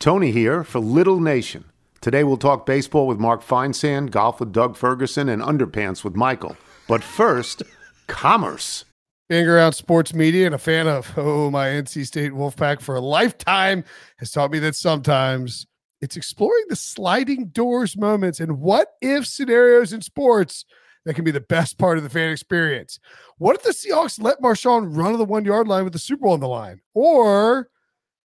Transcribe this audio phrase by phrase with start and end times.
[0.00, 1.66] Tony here for Little Nation.
[2.00, 6.56] Today we'll talk baseball with Mark Feinsand, golf with Doug Ferguson, and underpants with Michael.
[6.88, 7.62] But first,
[8.06, 8.86] commerce.
[9.28, 13.00] Being around sports media and a fan of, oh, my NC State Wolfpack for a
[13.00, 13.84] lifetime
[14.16, 15.66] has taught me that sometimes
[16.00, 20.64] it's exploring the sliding doors moments and what if scenarios in sports
[21.04, 22.98] that can be the best part of the fan experience.
[23.36, 26.22] What if the Seahawks let Marshawn run to the one yard line with the Super
[26.22, 26.80] Bowl on the line?
[26.94, 27.68] Or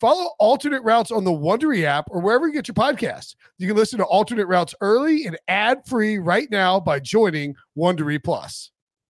[0.00, 3.36] Follow alternate routes on the Wondery app or wherever you get your podcasts.
[3.58, 8.22] You can listen to alternate routes early and ad free right now by joining Wondery
[8.22, 8.70] Plus.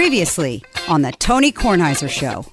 [0.00, 2.46] Previously on the Tony Kornheiser Show.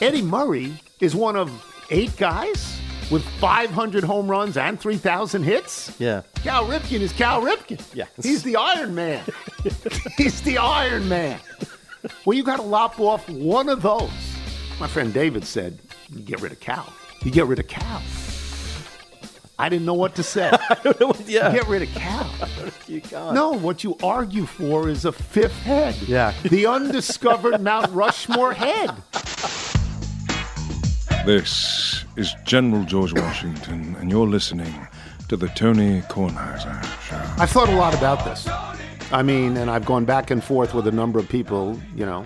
[0.00, 1.50] Eddie Murray is one of
[1.90, 2.78] eight guys
[3.10, 5.92] with 500 home runs and 3,000 hits.
[5.98, 6.22] Yeah.
[6.36, 7.84] Cal Ripken is Cal Ripken.
[7.92, 8.04] Yeah.
[8.22, 9.24] He's the Iron Man.
[10.16, 11.40] He's the Iron Man.
[12.24, 14.08] Well, you got to lop off one of those.
[14.78, 15.76] My friend David said,
[16.08, 16.92] you get rid of Cal.
[17.24, 18.00] You get rid of Cal.
[19.58, 20.52] I didn't know what to say.
[21.26, 21.50] yeah.
[21.52, 22.25] Get rid of Cal.
[22.86, 23.34] You can't.
[23.34, 25.96] No, what you argue for is a fifth head.
[26.06, 26.32] Yeah.
[26.42, 28.90] The undiscovered Mount Rushmore head.
[31.24, 34.86] This is General George Washington, and you're listening
[35.28, 37.42] to the Tony Kornheiser Show.
[37.42, 38.46] I've thought a lot about this.
[39.12, 42.24] I mean, and I've gone back and forth with a number of people, you know,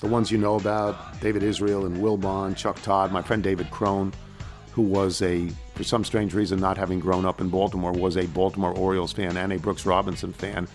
[0.00, 3.70] the ones you know about David Israel and Will Bond, Chuck Todd, my friend David
[3.70, 4.12] Crone,
[4.72, 8.26] who was a, for some strange reason, not having grown up in Baltimore, was a
[8.26, 10.66] Baltimore Orioles fan and a Brooks Robinson fan,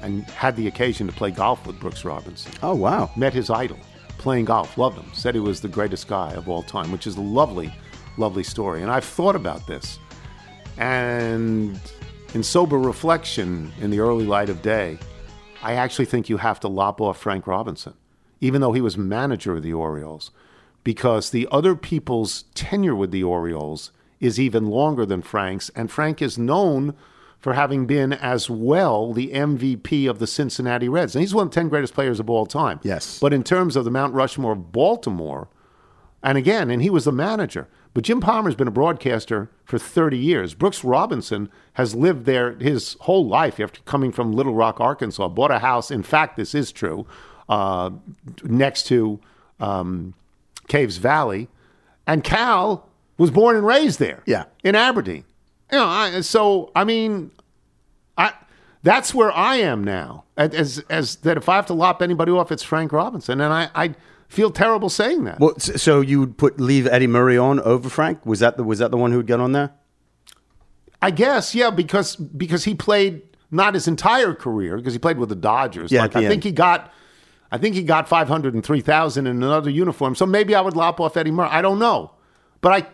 [0.00, 2.50] and had the occasion to play golf with Brooks Robinson.
[2.60, 3.08] Oh, wow.
[3.14, 3.78] Met his idol
[4.18, 7.16] playing golf, loved him, said he was the greatest guy of all time, which is
[7.16, 7.72] a lovely,
[8.16, 8.82] lovely story.
[8.82, 10.00] And I've thought about this.
[10.76, 11.80] And
[12.34, 14.98] in sober reflection, in the early light of day,
[15.62, 17.94] I actually think you have to lop off Frank Robinson,
[18.40, 20.32] even though he was manager of the Orioles,
[20.82, 25.70] because the other people's tenure with the Orioles is even longer than Frank's.
[25.70, 26.94] And Frank is known
[27.38, 31.14] for having been as well the MVP of the Cincinnati Reds.
[31.14, 32.80] And he's one of the 10 greatest players of all time.
[32.82, 33.18] Yes.
[33.20, 35.48] But in terms of the Mount Rushmore of Baltimore,
[36.22, 37.68] and again, and he was the manager.
[37.94, 40.54] But Jim Palmer's been a broadcaster for 30 years.
[40.54, 45.28] Brooks Robinson has lived there his whole life after coming from Little Rock, Arkansas.
[45.28, 45.90] Bought a house.
[45.90, 47.06] In fact, this is true,
[47.48, 47.90] uh,
[48.42, 49.20] next to
[49.60, 50.14] um,
[50.66, 51.48] Caves Valley.
[52.06, 52.87] And Cal
[53.18, 54.22] was born and raised there.
[54.24, 54.44] Yeah.
[54.64, 55.24] In Aberdeen.
[55.70, 57.30] You know, I, so I mean,
[58.16, 58.32] I
[58.82, 60.24] that's where I am now.
[60.36, 63.68] As as that if I have to lop anybody off, it's Frank Robinson, and I
[63.74, 63.94] I
[64.28, 65.40] feel terrible saying that.
[65.40, 68.24] Well, so you would put leave Eddie Murray on over Frank?
[68.24, 69.72] Was that the was that the one who would get on there?
[71.02, 75.28] I guess yeah, because because he played not his entire career because he played with
[75.28, 75.92] the Dodgers.
[75.92, 76.92] Yeah, like I think he got.
[77.50, 80.14] I think he got 503,000 in another uniform.
[80.14, 81.48] So maybe I would lop off Eddie Murray.
[81.50, 82.12] I don't know.
[82.60, 82.86] But I,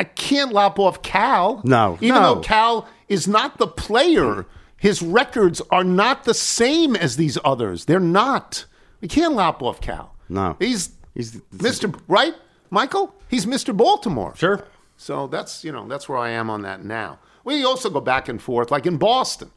[0.00, 1.60] I can't lop off Cal.
[1.64, 2.34] No, Even no.
[2.34, 4.46] though Cal is not the player,
[4.76, 7.84] his records are not the same as these others.
[7.84, 8.64] They're not.
[9.00, 10.14] We can't lop off Cal.
[10.28, 10.56] No.
[10.58, 11.96] He's, He's- Mr.
[12.08, 12.34] Right,
[12.70, 13.14] Michael?
[13.28, 13.76] He's Mr.
[13.76, 14.34] Baltimore.
[14.36, 14.64] Sure.
[14.96, 17.18] So that's you know that's where I am on that now.
[17.44, 19.50] We also go back and forth, like in Boston.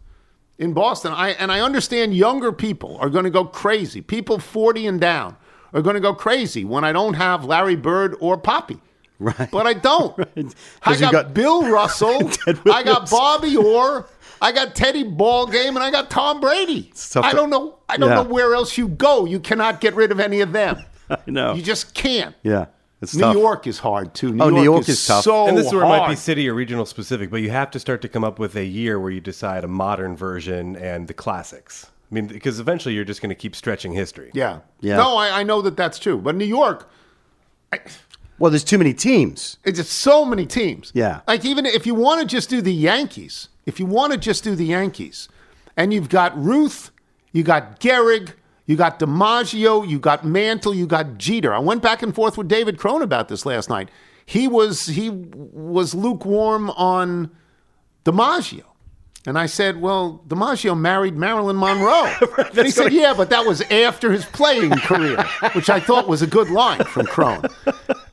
[0.57, 4.01] In Boston, I and I understand younger people are going to go crazy.
[4.01, 5.37] People forty and down
[5.73, 8.79] are going to go crazy when I don't have Larry Bird or Poppy.
[9.19, 9.49] Right.
[9.51, 10.19] But I don't.
[10.83, 12.29] I got, got Bill Russell.
[12.71, 14.07] I got Bobby Orr.
[14.41, 16.91] I got Teddy Ballgame, and I got Tom Brady.
[16.93, 17.79] tough I don't know.
[17.87, 18.15] I don't Yeah.
[18.15, 19.25] know where else you go.
[19.25, 20.83] You cannot get rid of any of them.
[21.09, 21.53] I know.
[21.53, 22.35] You just can't.
[22.43, 22.65] yeah.
[23.01, 23.35] It's New tough.
[23.35, 24.33] York is hard too.
[24.33, 25.23] New Oh, New York, York is tough.
[25.23, 27.69] So and this is where it might be city or regional specific, but you have
[27.71, 31.07] to start to come up with a year where you decide a modern version and
[31.07, 31.87] the classics.
[32.11, 34.31] I mean, because eventually you're just going to keep stretching history.
[34.33, 34.59] Yeah.
[34.79, 34.95] Yeah.
[34.97, 36.17] No, I, I know that that's true.
[36.17, 36.89] But New York,
[37.73, 37.79] I,
[38.37, 39.57] Well, there's too many teams.
[39.63, 40.91] It's just so many teams.
[40.93, 41.21] Yeah.
[41.27, 44.43] Like even if you want to just do the Yankees, if you want to just
[44.43, 45.29] do the Yankees,
[45.77, 46.91] and you've got Ruth,
[47.31, 48.33] you got Gehrig,
[48.65, 51.53] you got DiMaggio, you got Mantle, you got Jeter.
[51.53, 53.89] I went back and forth with David Crone about this last night.
[54.25, 57.29] He was he was lukewarm on
[58.05, 58.63] DiMaggio.
[59.27, 62.13] And I said, well, DiMaggio married Marilyn Monroe.
[62.37, 65.23] and he said, yeah, but that was after his playing career,
[65.53, 67.43] which I thought was a good line from Crone.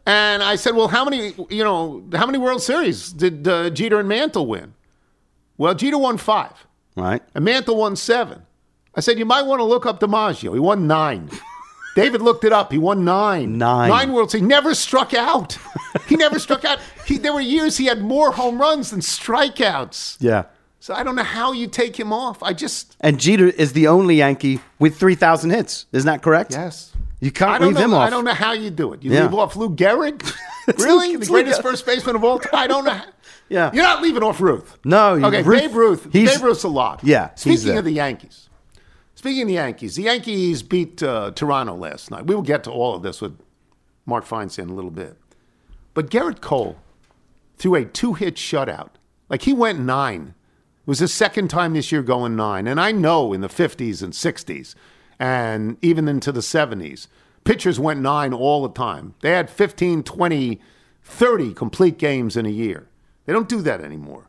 [0.06, 4.00] And I said, well, how many, you know, how many World Series did uh, Jeter
[4.00, 4.74] and Mantle win?
[5.58, 6.66] Well, Jeter won five,
[6.96, 7.22] Right.
[7.34, 8.42] and Mantle won seven.
[8.94, 10.52] I said, you might want to look up DiMaggio.
[10.54, 11.30] He won nine.
[11.94, 12.72] David looked it up.
[12.72, 13.58] He won nine.
[13.58, 13.90] Nine.
[13.90, 14.42] Nine World Series.
[14.42, 15.56] He never struck out.
[16.08, 16.78] He never struck out.
[17.06, 20.16] He, there were years he had more home runs than strikeouts.
[20.20, 20.44] Yeah.
[20.80, 22.42] So I don't know how you take him off.
[22.42, 25.84] I just And Jeter is the only Yankee with 3,000 hits.
[25.92, 26.52] Isn't that correct?
[26.52, 26.91] yes.
[27.22, 27.80] You can't leave know.
[27.80, 28.06] him off.
[28.06, 29.02] I don't know how you do it.
[29.02, 29.22] You Yeah.
[29.22, 30.22] leave off Lou Gehrig,
[30.78, 32.50] really, the greatest first baseman of all time.
[32.52, 32.90] I don't know.
[32.92, 33.04] How.
[33.48, 33.70] Yeah.
[33.74, 34.78] you're not leaving off Ruth.
[34.82, 36.08] No, Okay, Ruth- Babe Ruth.
[36.12, 37.00] he's- Babe Ruth's a lot.
[37.04, 38.48] Yeah, Speaking of the Yankees,
[39.14, 42.26] speaking of the Yankees, the Yankees beat uh, Toronto last night.
[42.26, 43.38] We will get to all of this with
[44.06, 45.18] Mark Feinsand in a little bit.
[45.92, 46.76] But Gerrit Cole
[47.58, 48.90] threw a two-hit shutout.
[49.28, 50.34] Like he went nine.
[50.80, 52.66] It was his second time this year going nine.
[52.66, 54.74] And I know in the 50s and 60s
[55.22, 57.06] and even into the 70s,
[57.44, 59.14] pitchers went nine all the time.
[59.20, 60.60] They had 15, 20,
[61.04, 62.88] 30 complete games in a year.
[63.24, 64.26] They don't do that anymore.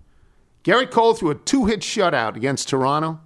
[0.64, 3.20] Gerrit Cole threw a two hit shutout against Toronto.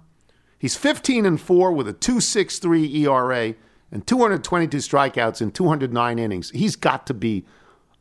[0.58, 3.54] He's 15 and 4 with a 2.63 ERA
[3.92, 6.48] and 222 strikeouts in 209 innings.
[6.52, 7.44] He's got to be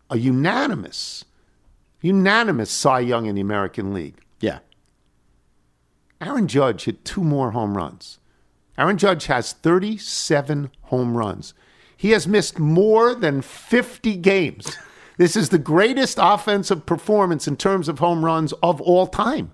[0.10, 1.26] a unanimous,
[2.00, 4.22] unanimous Cy Young in the American League.
[4.40, 4.60] Yeah.
[6.22, 8.20] Aaron Judge hit two more home runs.
[8.78, 11.54] Aaron Judge has 37 home runs.
[11.96, 14.78] He has missed more than 50 games.
[15.18, 19.52] This is the greatest offensive performance in terms of home runs of all time.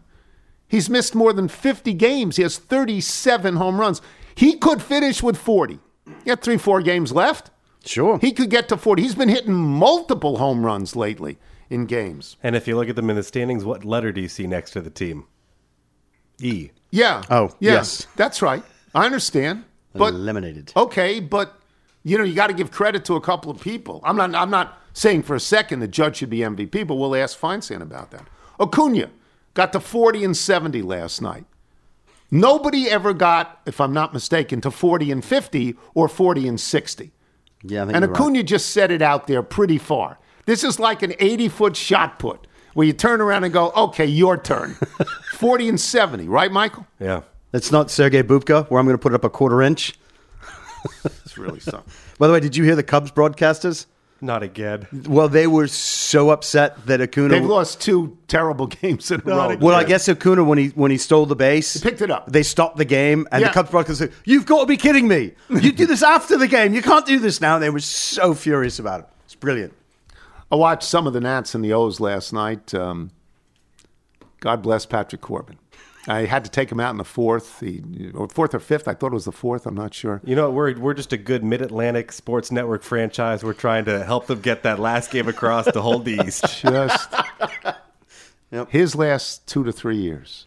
[0.67, 2.35] He's missed more than 50 games.
[2.35, 4.01] He has 37 home runs.
[4.35, 5.79] He could finish with 40.
[6.05, 7.49] He got three, four games left.
[7.85, 8.17] Sure.
[8.19, 9.01] He could get to 40.
[9.01, 11.37] He's been hitting multiple home runs lately
[11.69, 12.37] in games.
[12.43, 14.71] And if you look at them in the standings, what letter do you see next
[14.71, 15.25] to the team?
[16.39, 16.71] E.
[16.91, 17.23] Yeah.
[17.29, 18.07] Oh, yeah, yes.
[18.15, 18.63] That's right.
[18.93, 19.65] I understand.
[19.93, 20.73] But Eliminated.
[20.75, 21.59] Okay, but
[22.03, 24.01] you know, you got to give credit to a couple of people.
[24.03, 27.15] I'm not I'm not saying for a second the judge should be MVP, but we'll
[27.15, 28.27] ask Feinsand about that.
[28.59, 29.09] Acuna
[29.53, 31.45] got to 40 and 70 last night.
[32.31, 37.11] Nobody ever got, if I'm not mistaken, to 40 and 50 or 40 and 60.
[37.61, 38.19] Yeah, I think And you're right.
[38.19, 40.17] Acuna just set it out there pretty far.
[40.45, 44.05] This is like an 80 foot shot put where you turn around and go, okay,
[44.05, 44.73] your turn.
[45.33, 46.87] 40 and 70, right, Michael?
[46.99, 47.21] Yeah.
[47.53, 49.93] It's not Sergei Bubka, where I'm going to put it up a quarter inch.
[51.05, 51.91] It's really something.
[52.19, 53.85] By the way, did you hear the Cubs broadcasters?
[54.21, 54.85] Not again.
[55.07, 57.29] Well, they were so upset that Acuna.
[57.29, 59.55] They've lost two terrible games in a row.
[59.59, 62.31] Well, I guess Acuna when he when he stole the base, He picked it up.
[62.31, 63.47] They stopped the game, and Yeah.
[63.47, 65.33] the Cubs broadcast said, "You've got to be kidding me!
[65.49, 66.73] You do this after the game.
[66.73, 69.07] You can't do this now." And they were so furious about it.
[69.25, 69.73] It's brilliant.
[70.51, 72.73] I watched some of the Nats and the O's last night.
[72.73, 73.11] Um,
[74.41, 75.57] God bless Patrick Corbin.
[76.07, 77.81] I had to take him out in the fourth, the
[78.29, 78.87] fourth or fifth.
[78.87, 79.65] I thought it was the fourth.
[79.65, 80.21] I'm not sure.
[80.25, 83.43] You know, we're we're just a good Mid Atlantic Sports Network franchise.
[83.43, 86.43] We're trying to help them get that last game across to hold the East.
[86.63, 87.13] Just
[88.69, 90.45] his last two to three years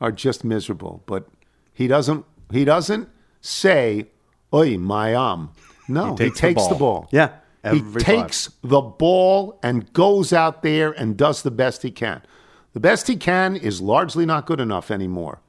[0.00, 1.02] are just miserable.
[1.06, 1.28] But
[1.72, 2.24] he doesn't.
[2.50, 3.08] He doesn't
[3.40, 4.08] say,
[4.52, 5.52] "Oi, my um."
[5.88, 7.00] No, he takes takes, the the, ball.
[7.00, 7.08] ball.
[7.10, 7.32] Yeah,
[7.62, 8.22] he every time.
[8.22, 12.22] takes the ball and goes out there and does the best he can.
[12.72, 15.40] The best he can is largely not good enough anymore.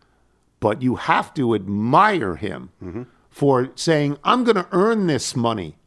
[0.59, 3.03] But you have to admire him Mm-hmm.
[3.29, 5.77] for saying, I'm going to earn this money.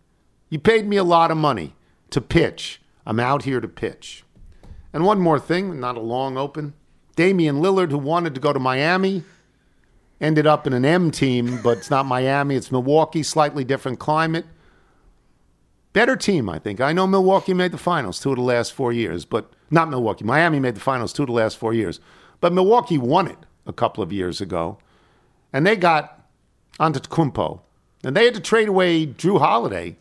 [0.51, 1.75] You paid me a lot of money
[2.11, 2.81] to pitch.
[3.07, 4.25] I'm out here to pitch.
[4.93, 6.75] And one more thing, not a long open.
[7.17, 9.25] Damian Lillard, who wanted to go to Miami,
[10.21, 14.47] ended up in an M team, but it's not Miami, it's Milwaukee, slightly different climate.
[15.95, 16.81] Better team, I think.
[16.81, 20.25] I know Milwaukee made the finals two of the last four years, but not Milwaukee.
[20.25, 22.01] Miami made the finals two of the last four years.
[22.41, 24.77] But Milwaukee won it a couple of years ago.
[25.53, 26.29] And they got
[26.81, 27.61] Antetokounmpo.
[28.03, 29.97] And they had to trade away Jrue Holiday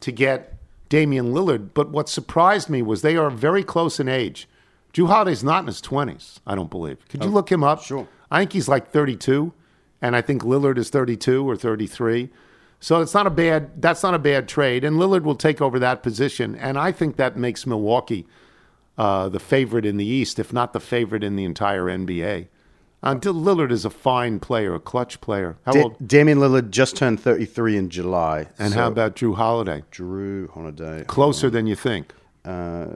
[0.00, 0.56] to get
[0.88, 1.74] Damian Lillard.
[1.74, 4.48] But what surprised me was they are very close in age.
[4.94, 7.06] Jrue Holiday's not in his 20s, I don't believe.
[7.10, 7.82] Could you oh, look him up?
[7.82, 8.08] sure.
[8.30, 9.52] I think he's like 32,
[10.00, 12.30] and I think Lillard is 32 or 33.
[12.80, 13.80] So it's not a bad.
[13.80, 17.16] That's not a bad trade, and Lillard will take over that position, and I think
[17.16, 18.26] that makes Milwaukee
[18.98, 22.48] uh, the favorite in the East, if not the favorite in the entire NBA.
[23.02, 25.56] Until Lillard is a fine player, a clutch player.
[25.66, 26.08] How Da- old?
[26.08, 28.48] Damian Lillard just turned 33 in July.
[28.58, 29.82] And so how about Jrue Holiday?
[29.92, 31.04] Jrue Holiday?
[31.06, 32.14] Closer than you think.
[32.46, 32.86] Uh,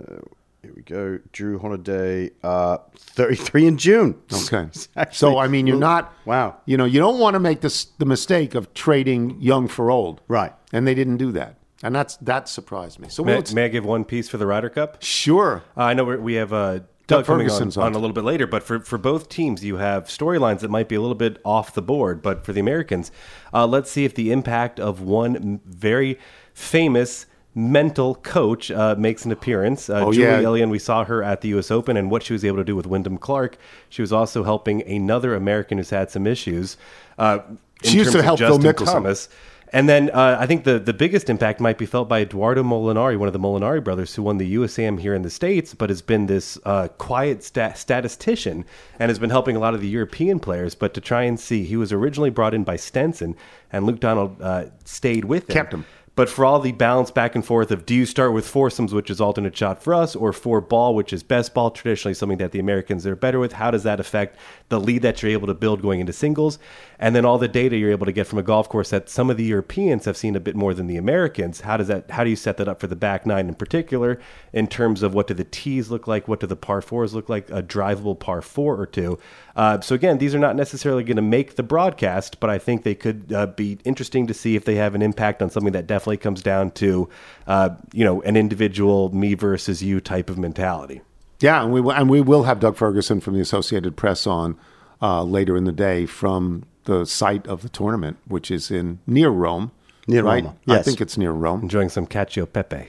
[0.63, 1.19] here we go.
[1.33, 4.21] Jrue Holiday, uh, 33 in June.
[4.33, 4.69] Okay.
[4.97, 6.13] Actually- so I mean, you're not.
[6.25, 6.57] Wow.
[6.67, 10.21] You know, you don't want to make this the mistake of trading young for old.
[10.29, 10.53] Right.
[10.73, 13.09] And they didn't do that, and that's that surprised me.
[13.09, 14.99] So May, we'll, may I give one piece for the Ryder Cup?
[15.01, 15.63] sure.
[15.77, 17.87] Uh, I know we're, we have uh, Doug Doug coming on, Ferguson's on.
[17.87, 20.89] on a little bit later, but for, for both teams, you have storylines that might
[20.89, 22.21] be a little bit off the board.
[22.21, 23.11] But for the Americans,
[23.55, 26.19] uh, let's see if the impact of one very
[26.53, 27.25] famous
[27.59, 29.91] mental coach uh, makes an appearance.
[29.91, 30.67] Uh, Oh, Julie yeah.
[30.67, 31.71] We saw her at the U.S.
[31.73, 33.59] Open and what she was able to do with Wyndham Clark.
[33.89, 36.77] She was also helping another American who's had some issues.
[37.19, 37.41] Uh,
[37.83, 38.93] She used to of help Phil Justin Mickelson.
[38.93, 39.29] Thomas.
[39.71, 43.19] And then uh, I think the, the biggest impact might be felt by Eduardo Molinari,
[43.19, 46.01] one of the Molinari brothers, who won the USAM here in the States, but has
[46.01, 48.65] been this uh, quiet stat- statistician
[48.99, 50.75] and has been helping a lot of the European players.
[50.75, 53.37] But to try and see, he was originally brought in by Stenson,
[53.71, 55.55] and Luke Donald uh, stayed with him.
[55.55, 55.85] Kept him.
[56.19, 59.09] But for all the balance back and forth of do you start with foursomes, which
[59.09, 62.51] is alternate shot for us, or four ball, which is best ball, traditionally something that
[62.51, 64.37] the Americans are better with, how does that affect
[64.69, 66.59] the lead that you're able to build going into singles?
[66.99, 69.31] And then all the data you're able to get from a golf course that some
[69.31, 71.61] of the Europeans have seen a bit more than the Americans.
[71.61, 74.21] How does that how do you set that up for the back nine in particular
[74.53, 77.29] in terms of what do the tees look like, what do the par fours look
[77.29, 79.19] like, a drivable par four or two?
[79.57, 82.83] Uh, so again, these are not necessarily going to make the broadcast, but I think
[82.83, 85.87] they could uh, be interesting to see if they have an impact on something that
[85.87, 87.09] definitely comes down to,
[87.47, 91.01] uh, you know, an individual me versus you type of mentality.
[91.41, 94.59] Yeah, and we will, and we will have Doug Ferguson from the Associated Press on
[95.01, 99.31] uh, later in the day from the site of the tournament, which is in near
[99.31, 99.71] Rome.
[100.09, 100.43] Near right?
[100.43, 101.63] Roma, I think it's near Rome.
[101.63, 102.89] Enjoying some cacio pepe,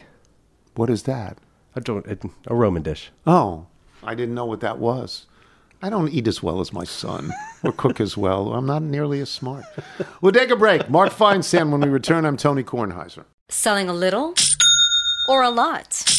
[0.75, 1.37] What is that?
[1.75, 2.03] a, jo-
[2.47, 3.11] a Roman dish.
[3.27, 3.67] Oh,
[4.03, 5.27] I didn't know what that was.
[5.81, 7.31] I don't eat as well as my son
[7.63, 8.53] or cook as well.
[8.53, 9.63] I'm not nearly as smart.
[10.21, 10.89] We'll take a break.
[10.89, 11.71] Mark Feinsand.
[11.71, 13.23] When we return, I'm Tony Kornheiser.
[13.49, 14.33] Selling a little
[15.29, 16.18] or a lot?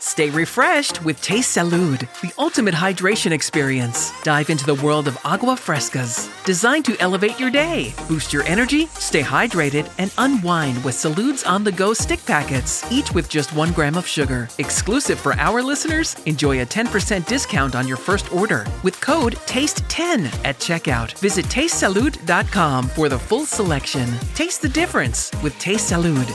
[0.00, 4.12] Stay refreshed with Taste Salud, the ultimate hydration experience.
[4.22, 8.86] Dive into the world of agua frescas, designed to elevate your day, boost your energy,
[8.86, 13.72] stay hydrated, and unwind with Salud's on the go stick packets, each with just one
[13.72, 14.48] gram of sugar.
[14.56, 20.46] Exclusive for our listeners, enjoy a 10% discount on your first order with code TASTE10
[20.46, 21.12] at checkout.
[21.18, 24.08] Visit tastesalud.com for the full selection.
[24.34, 26.26] Taste the difference with Taste Salud.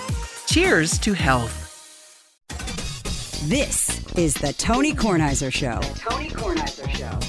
[0.47, 1.63] Cheers to health.
[3.43, 5.79] This is the Tony Kornheiser Show.
[5.95, 7.19] Tony Kornheiser Show.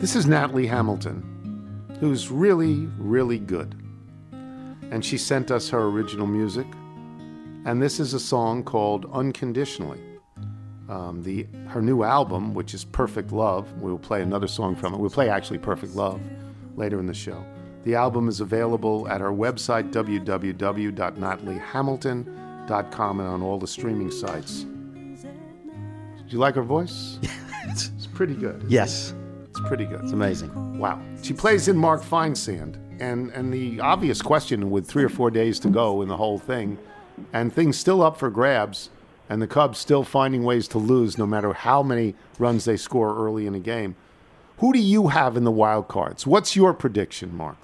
[0.00, 3.74] This is Natalie Hamilton, who's really, really good.
[4.90, 6.66] And she sent us her original music.
[7.66, 10.00] And this is a song called Unconditionally.
[10.88, 14.94] Um, the her new album, which is Perfect Love, we will play another song from
[14.94, 15.00] it.
[15.00, 16.18] We'll play actually Perfect Love
[16.76, 17.44] later in the show.
[17.84, 24.64] The album is available at our website, www.nataliehamilton.com, and on all the streaming sites.
[24.94, 27.18] Did you like her voice?
[27.66, 28.64] it's, it's pretty good.
[28.68, 29.14] Yes,
[29.50, 30.00] It's pretty good.
[30.02, 30.78] it's amazing.
[30.78, 31.00] Wow.
[31.22, 32.78] She plays in Mark Feinsand.
[33.00, 36.38] And and the obvious question with three or four days to go in the whole
[36.38, 36.78] thing,
[37.32, 38.88] and things still up for grabs,
[39.28, 43.16] and the Cubs still finding ways to lose no matter how many runs they score
[43.16, 43.96] early in a game.
[44.58, 46.24] Who do you have in the wild cards?
[46.24, 47.56] What's your prediction, Mark?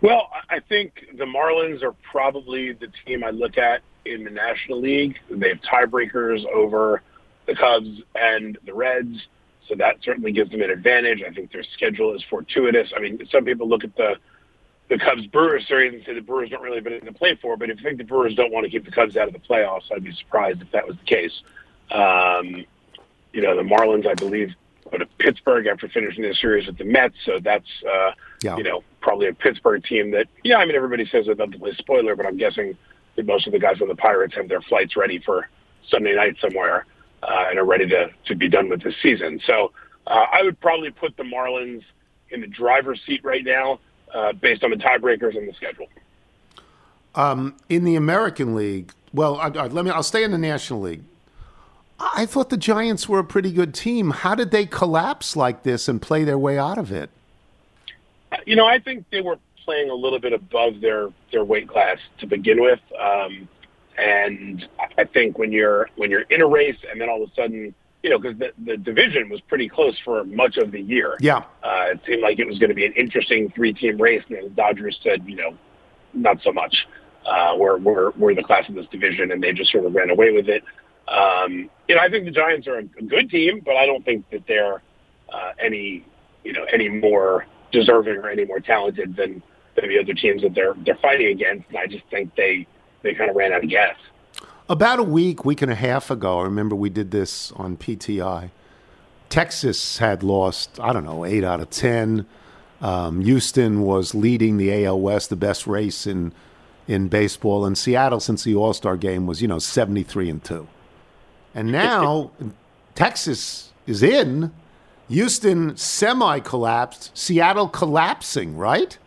[0.00, 4.80] Well, I think the Marlins are probably the team I look at in the National
[4.80, 5.18] League.
[5.28, 7.02] They have tiebreakers over
[7.46, 9.26] the Cubs and the Reds,
[9.66, 11.22] so that certainly gives them an advantage.
[11.26, 12.92] I think their schedule is fortuitous.
[12.96, 14.16] I mean, some people look at the
[14.88, 17.58] the Cubs Brewers series and say the Brewers don't really have anything to play for.
[17.58, 19.40] But if you think the Brewers don't want to keep the Cubs out of the
[19.40, 21.42] playoffs, I'd be surprised if that was the case.
[21.90, 22.64] Um,
[23.34, 24.54] you know, the Marlins, I believe,
[24.90, 27.16] go to Pittsburgh after finishing their series with the Mets.
[27.26, 28.56] So that's, uh, Yeah.
[28.56, 31.72] you know, probably a Pittsburgh team that, yeah, I mean, everybody says love to play
[31.76, 32.76] spoiler, but I'm guessing
[33.16, 35.48] that most of the guys on the Pirates have their flights ready for
[35.90, 36.86] Sunday night somewhere
[37.22, 39.40] uh, and are ready to, to be done with this season.
[39.44, 39.72] So
[40.06, 41.82] uh, I would probably put the Marlins
[42.30, 43.80] in the driver's seat right now
[44.14, 45.86] uh, based on the tiebreakers and the schedule.
[47.14, 49.90] Um, in the American League, well, I, I, let me.
[49.90, 51.02] I'll stay in the National League.
[51.98, 54.10] I thought the Giants were a pretty good team.
[54.10, 57.10] How did they collapse like this and play their way out of it?
[58.46, 61.98] You know, I think they were playing a little bit above their their weight class
[62.20, 63.48] to begin with, um,
[63.96, 64.66] and
[64.96, 67.74] I think when you're when you're in a race and then all of a sudden,
[68.02, 71.16] you know, because the the division was pretty close for much of the year.
[71.20, 71.44] Yeah.
[71.62, 74.46] Uh, it seemed like it was going to be an interesting three team race, and
[74.46, 75.56] the Dodgers said, you know,
[76.14, 76.86] not so much.
[77.26, 80.10] Uh, we're we're we're the class of this division, and they just sort of ran
[80.10, 80.62] away with it.
[81.08, 84.04] Um, you know, I think the Giants are a, a good team, but I don't
[84.04, 84.82] think that they're
[85.32, 86.06] uh, any
[86.44, 89.42] you know any more deserving or any more talented than,
[89.76, 91.68] than the other teams that they're they're fighting against.
[91.68, 92.66] And I just think they
[93.02, 93.96] they kind of ran out of gas.
[94.70, 98.50] About a week, week and a half ago, I remember we did this on PTI.
[99.30, 102.26] Texas had lost, I don't know, eight out of 10.
[102.80, 106.32] Um, Houston was leading the AL West, the best race in,
[106.86, 107.64] in baseball.
[107.64, 110.68] And Seattle, since the All Star game, was, you know, 73 and 2.
[111.54, 112.30] And now
[112.94, 114.52] Texas is in.
[115.08, 117.16] Houston semi collapsed.
[117.16, 118.98] Seattle collapsing, right?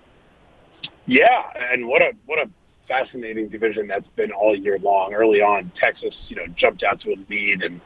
[1.05, 2.49] Yeah, and what a what a
[2.87, 5.13] fascinating division that's been all year long.
[5.13, 7.79] Early on, Texas, you know, jumped out to a lead, and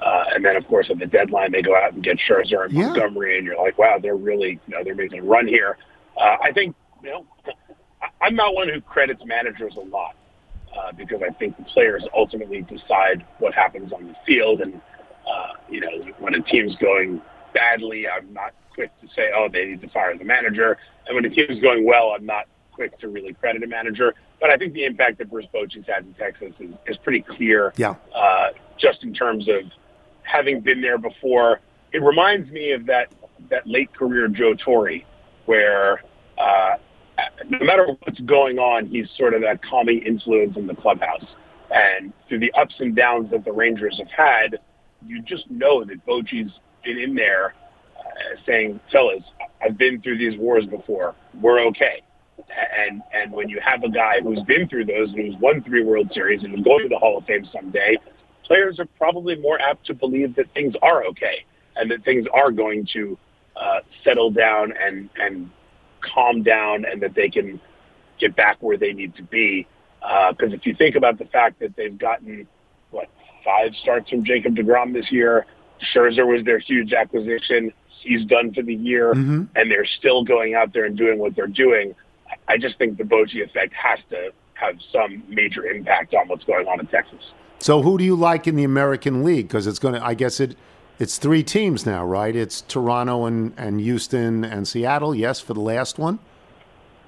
[0.00, 2.72] uh, and then of course at the deadline they go out and get Scherzer and
[2.72, 2.88] Yeah.
[2.88, 5.76] Montgomery, and you're like, wow, they're really you know they're making a run here.
[6.16, 7.26] Uh, I think you know
[8.22, 10.14] I'm not one who credits managers a lot
[10.76, 14.80] uh, because I think the players ultimately decide what happens on the field, and
[15.28, 17.20] uh, you know when a team's going
[17.56, 21.24] badly, I'm not quick to say, oh, they need to fire the manager, and when
[21.24, 24.14] a team's going well, I'm not quick to really credit a manager.
[24.40, 27.72] But I think the impact that Bruce Bochy's had in Texas is, is pretty clear.
[27.76, 27.94] Yeah.
[28.14, 29.62] Uh, just in terms of
[30.22, 31.60] having been there before,
[31.92, 33.12] it reminds me of that
[33.50, 35.00] that late career Joe Torre,
[35.46, 36.02] where
[36.36, 36.76] uh,
[37.48, 41.24] no matter what's going on, he's sort of that calming influence in the clubhouse.
[41.70, 44.58] And through the ups and downs that the Rangers have had,
[45.06, 46.52] you just know that Bochy's
[46.86, 47.54] been in there
[47.98, 49.22] uh, saying, "Fellas,
[49.62, 51.14] I've been through these wars before.
[51.40, 52.02] We're okay."
[52.78, 55.82] And and when you have a guy who's been through those and who's won three
[55.82, 57.96] World Series and is going to the Hall of Fame someday,
[58.44, 61.44] players are probably more apt to believe that things are okay
[61.76, 63.18] and that things are going to
[63.56, 65.50] uh, settle down and and
[66.00, 67.60] calm down and that they can
[68.18, 69.66] get back where they need to be.
[70.30, 72.46] Because if you think about the fact that they've gotten
[72.90, 73.08] what
[73.44, 75.46] five starts from Jacob Degrom this year,
[75.94, 77.72] Scherzer was their huge acquisition.
[78.00, 79.48] He's done for the year, Mhm.
[79.56, 81.94] and they're still going out there and doing what they're doing.
[82.48, 86.66] I just think the Bochy effect has to have some major impact on what's going
[86.66, 87.32] on in Texas.
[87.58, 89.48] So who do you like in the American League?
[89.48, 90.56] Because it's going to, I guess it,
[90.98, 92.34] it's three teams now, right?
[92.34, 95.14] It's Toronto and, and Houston and Seattle.
[95.14, 96.18] Yes, for the last one.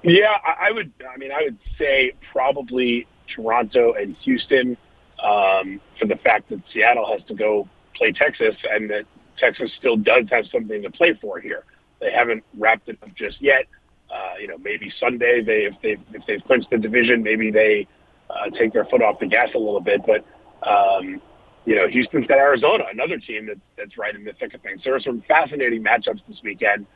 [0.02, 0.92] Yeah, I, I would.
[1.12, 4.76] I mean, I would say probably Toronto and Houston,
[5.22, 9.04] um, for the fact that Seattle has to go play Texas, and that
[9.38, 11.64] Texas still does have something to play for here.
[12.00, 13.66] They haven't wrapped it up just yet.
[14.11, 17.87] Uh, you know, maybe Sunday they if they if they've clinched the division, maybe they
[18.30, 20.00] uh, take their foot off the gas a little bit.
[20.06, 20.24] But
[20.66, 21.20] um,
[21.66, 24.80] you know, Houston's got Arizona, another team that, that's right in the thick of things.
[24.84, 26.87] There are some fascinating matchups this weekend.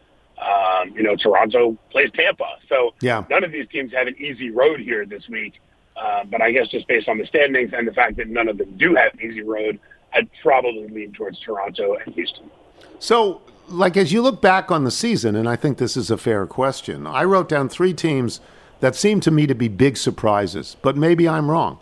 [0.41, 3.25] Um, you know, Toronto plays Tampa, so Yeah.
[3.29, 5.61] none of these teams have an easy road here this week.
[5.95, 8.57] Uh, but I guess just based on the standings and the fact that none of
[8.57, 9.79] them do have an easy road,
[10.14, 12.51] I'd probably lean towards Toronto and Houston.
[12.98, 16.16] So, like, as you look back on the season, and I think this is a
[16.16, 18.40] fair question, I wrote down three teams
[18.81, 21.79] that seem to me to be big surprises, but maybe I'm wrong.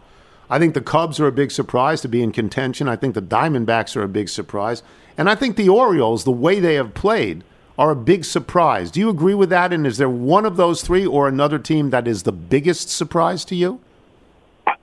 [0.50, 2.88] I think the Cubs are a big surprise to be in contention.
[2.88, 4.82] I think the Diamondbacks are a big surprise.
[5.16, 7.44] And I think the Orioles, the way they have played,
[7.78, 8.90] are a big surprise.
[8.90, 9.72] Do you agree with that?
[9.72, 13.44] And is there one of those three or another team that is the biggest surprise
[13.46, 13.80] to you?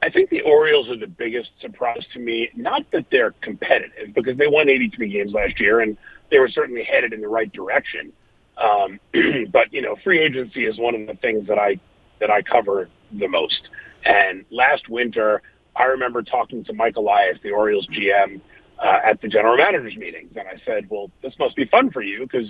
[0.02, 2.50] I- think the Orioles are the biggest surprise to me.
[2.56, 5.98] Not that they're competitive, because they won 83 games last year, and
[6.30, 8.12] they were certainly headed in the right direction.
[8.58, 9.00] Um,
[9.52, 11.80] but you know, free agency is one of the things that I
[12.20, 13.70] that I cover the most.
[14.06, 15.42] And last winter,
[15.76, 18.42] I remember talking to Mike Elias, the Orioles GM,
[18.80, 22.02] uh, at the general managers meetings, and I said, "Well, this must be fun for
[22.02, 22.48] you because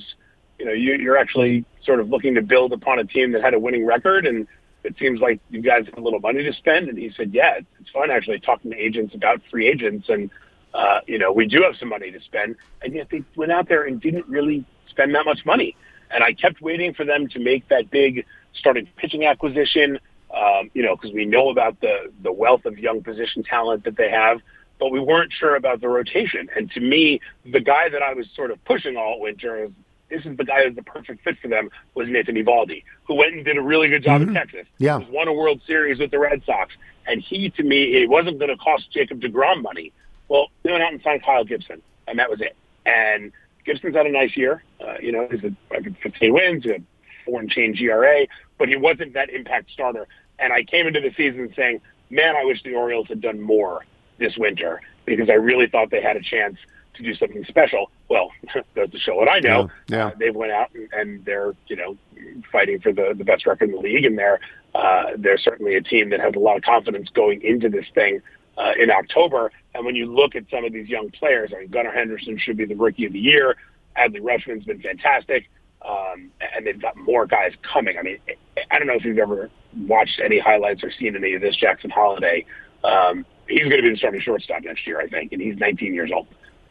[0.59, 3.53] you know you, you're actually sort of looking to build upon a team that had
[3.53, 4.47] a winning record, and
[4.87, 7.59] it seems like you guys have a little money to spend." And he said, "Yeah,
[7.79, 10.29] it's fun actually talking to agents about free agents, and
[10.73, 13.67] uh, you know we do have some money to spend, and yet they went out
[13.67, 15.75] there and didn't really spend that much money."
[16.09, 19.99] And I kept waiting for them to make that big starting pitching acquisition,
[20.33, 23.97] um, you know, because we know about the the wealth of young position talent that
[23.97, 24.39] they have,
[24.79, 26.49] but we weren't sure about the rotation.
[26.55, 29.69] And to me, the guy that I was sort of pushing all winter
[30.09, 33.33] this is the guy who's the perfect fit for them was Nathan Eovaldi, who went
[33.33, 34.29] and did a really good job Mhm.
[34.29, 34.67] in Texas.
[34.77, 34.99] Yeah.
[34.99, 36.73] Who's won a World Series with the Red Sox.
[37.05, 39.91] And he, to me, it wasn't going to cost Jacob DeGrom money.
[40.27, 42.55] Well, they went out and signed Kyle Gibson, and that was it.
[42.85, 43.31] And
[43.65, 44.63] Gibson's had a nice year.
[44.81, 46.83] Uh, you know, he's had think, 15 wins, he had
[47.25, 50.07] four and change ERA, but he wasn't that impact starter.
[50.39, 53.85] And I came into the season saying, man, I wish the Orioles had done more
[54.17, 56.57] this winter because I really thought they had a chance
[56.95, 57.91] to do something special.
[58.09, 58.31] Well,
[58.75, 59.69] goes to show what I know.
[59.87, 60.07] Yeah.
[60.07, 61.97] Uh, they went out and, and they're, you know,
[62.51, 64.39] fighting for the, the best record in the league, and they're
[64.75, 68.21] uh, they're certainly a team that has a lot of confidence going into this thing
[68.57, 69.51] uh, in October.
[69.73, 72.57] And when you look at some of these young players, I mean, Gunnar Henderson should
[72.57, 73.55] be the rookie of the year.
[73.97, 75.49] Adley Rutschman's been fantastic,
[75.81, 77.97] um, and they've got more guys coming.
[77.97, 78.19] I mean,
[78.69, 81.89] I don't know if you've ever watched any highlights or seen any of this Jackson
[81.89, 82.45] Holliday.
[82.83, 85.93] Um, he's going to be the starting shortstop next year, I think, and he's 19
[85.93, 86.27] years old.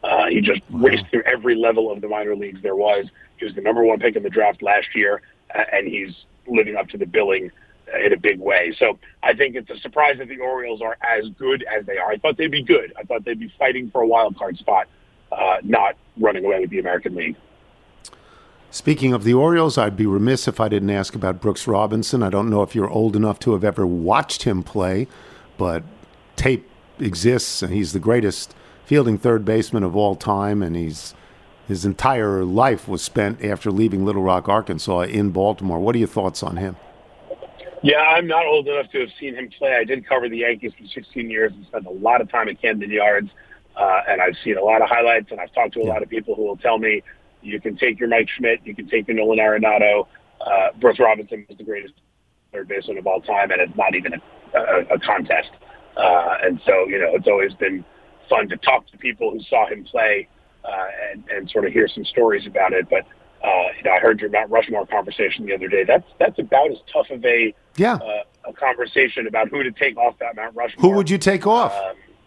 [0.07, 3.07] Uh, he just raced through every level of the minor leagues there was.
[3.37, 5.21] He was the number one pick in the draft last year,
[5.53, 6.15] uh, and he's
[6.47, 7.51] living up to the billing
[7.93, 8.73] uh, in a big way.
[8.79, 12.09] So I think it's a surprise that the Orioles are as good as they are.
[12.09, 12.93] I thought they'd be good.
[12.97, 14.87] I thought they'd be fighting for a wild card spot,
[15.31, 17.35] uh, not running away with the American League.
[18.71, 22.23] Speaking of the Orioles, I'd be remiss if I didn't ask about Brooks Robinson.
[22.23, 25.07] I don't know if you're old enough to have ever watched him play,
[25.57, 25.83] but
[26.37, 28.53] tape exists, and he's the greatest
[28.87, 31.13] fielding third baseman of all time, and he's
[31.67, 35.77] his entire life was spent after leaving Little Rock, Arkansas, in Baltimore.
[35.79, 36.77] What are your thoughts on him?
[37.83, 39.75] Yeah, I'm not old enough to have seen him play.
[39.75, 42.61] I did cover the Yankees for 16 years and spent a lot of time at
[42.61, 43.29] Camden Yards,
[43.75, 46.07] uh, and I've seen a lot of highlights, and I've talked to a lot of
[46.07, 47.03] people who will tell me
[47.41, 50.07] you can take your Mike Schmidt, you can take your Nolan Arenado.
[50.39, 51.95] Uh, Brooks Robinson is the greatest
[52.53, 55.49] third baseman of all time, and it's not even a, a, a contest.
[55.97, 57.83] Uh, and so, you know, it's always been
[58.29, 60.27] fun to talk to people who saw him play
[60.63, 62.87] uh, and, and sort of hear some stories about it.
[62.89, 63.05] But
[63.43, 65.83] uh, you know, I heard your Mount Rushmore conversation the other day.
[65.83, 67.95] That's that's about as tough of a Yeah.
[67.95, 70.81] uh, a conversation about who to take off that Mount Rushmore.
[70.89, 71.73] Who would you take off?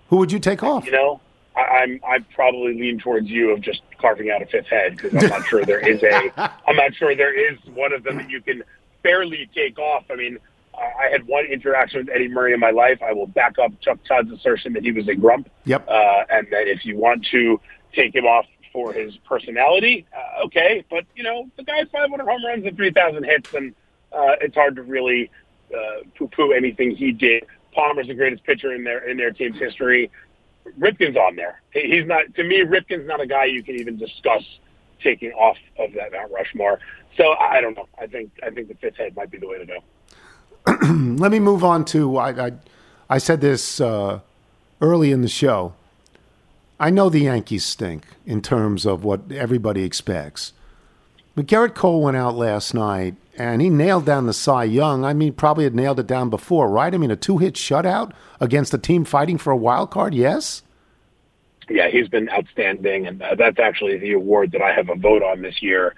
[0.09, 0.85] Who would you take off?
[0.85, 1.21] You know,
[1.57, 5.15] I, I'm I probably lean towards you of just carving out a fifth head because
[5.23, 6.31] I'm not sure there is a
[6.67, 8.63] I'm not sure there is one of them that you can
[9.03, 10.05] fairly take off.
[10.11, 10.39] I mean,
[10.75, 13.01] I had one interaction with Eddie Murray in my life.
[13.03, 15.51] I will back up Chuck Todd's assertion that he was a grump.
[15.65, 15.89] Yep.
[15.89, 17.61] Uh, and that if you want to
[17.95, 20.85] take him off for his personality, uh, okay.
[20.89, 23.75] But you know, the guy's 500 home runs and 3,000 hits, and
[24.13, 25.31] uh, it's hard to really
[25.75, 27.45] uh, poo-poo anything he did.
[27.73, 30.11] Palmer's the greatest pitcher in their in their team's history.
[30.79, 31.63] Ripken's on there.
[31.73, 32.63] He's not to me.
[32.63, 34.43] Ripken's not a guy you can even discuss
[35.03, 36.81] taking off of that Mount Rushmore.
[37.17, 37.89] So I don't know.
[37.99, 39.79] I think I think the fifth head might be the way to go.
[40.83, 42.53] Let me move on to I I,
[43.09, 44.21] I said this uh,
[44.81, 45.75] early in the show.
[46.79, 50.53] I know the Yankees stink in terms of what everybody expects.
[51.35, 55.05] But Gerrit Cole went out last night and he nailed down the Cy Young.
[55.05, 56.93] I mean, probably had nailed it down before, right?
[56.93, 60.15] I mean, a two-hit shutout against a team fighting for a wild card.
[60.15, 60.63] Yes.
[61.71, 65.23] yeah, he's been outstanding, and uh, that's actually the award that I have a vote
[65.23, 65.95] on this year.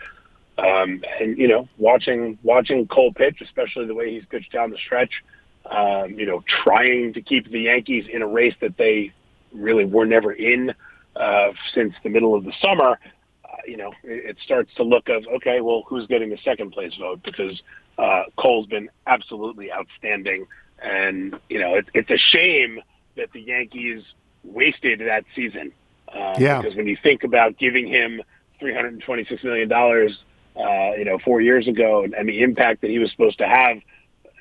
[0.59, 4.77] Um, and you know, watching watching Cole pitch, especially the way he's pitched down the
[4.77, 5.23] stretch,
[5.67, 9.13] um, you know, trying to keep the Yankees in a race that they
[9.53, 10.75] really were never in
[11.17, 12.99] uh, since the middle of the summer.
[13.45, 16.73] Uh, you know, it, it starts to look of okay, well, who's getting the second
[16.73, 17.63] place vote because
[17.99, 20.47] uh, Cole's been absolutely outstanding,
[20.83, 22.81] and you know, it, it's a shame
[23.17, 24.03] that the Yankees
[24.45, 25.73] wasted that season.
[26.09, 26.61] Uh, Yeah.
[26.61, 28.23] Because when you think about giving him
[28.59, 30.19] three hundred and twenty-six million dollars,
[30.57, 33.47] uh, you know, four years ago, and, and the impact that he was supposed to
[33.47, 33.79] have,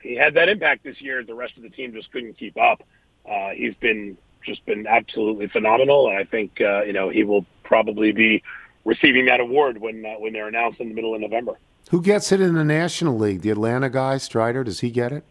[0.03, 1.23] he had that impact this year.
[1.23, 2.83] The rest of the team just couldn't keep up.
[3.29, 7.45] Uh, he's been just been absolutely phenomenal, and I think uh, you know he will
[7.63, 8.43] probably be
[8.83, 11.53] receiving that award when uh, when they're announced in the middle of November.
[11.91, 13.41] Who gets it in the National League?
[13.41, 14.63] The Atlanta guy, Strider.
[14.63, 15.23] Does he get it?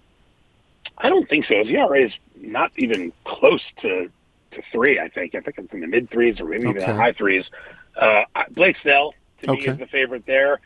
[0.99, 1.57] I don't think so.
[1.57, 4.11] His ERA is not even close to
[4.53, 4.99] to three.
[4.99, 5.35] I think.
[5.35, 7.45] I think it's in the mid threes or maybe even the high threes.
[7.97, 10.61] Uh, Blake Snell to me is the favorite there.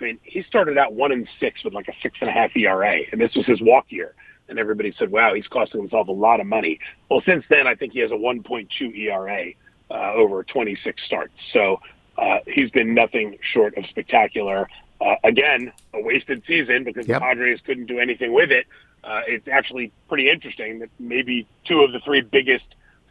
[0.00, 2.56] I mean, he started out one and six with like a six and a half
[2.56, 4.14] ERA, and this was his walk year.
[4.48, 7.74] And everybody said, "Wow, he's costing himself a lot of money." Well, since then, I
[7.74, 9.52] think he has a 1.2 ERA
[9.90, 11.34] uh, over 26 starts.
[11.52, 11.80] So
[12.18, 14.68] uh, he's been nothing short of spectacular.
[15.00, 17.16] Uh, again, a wasted season because Yep.
[17.16, 18.66] the Padres couldn't do anything with it.
[19.02, 22.64] Uh, it's actually pretty interesting that maybe two of the three biggest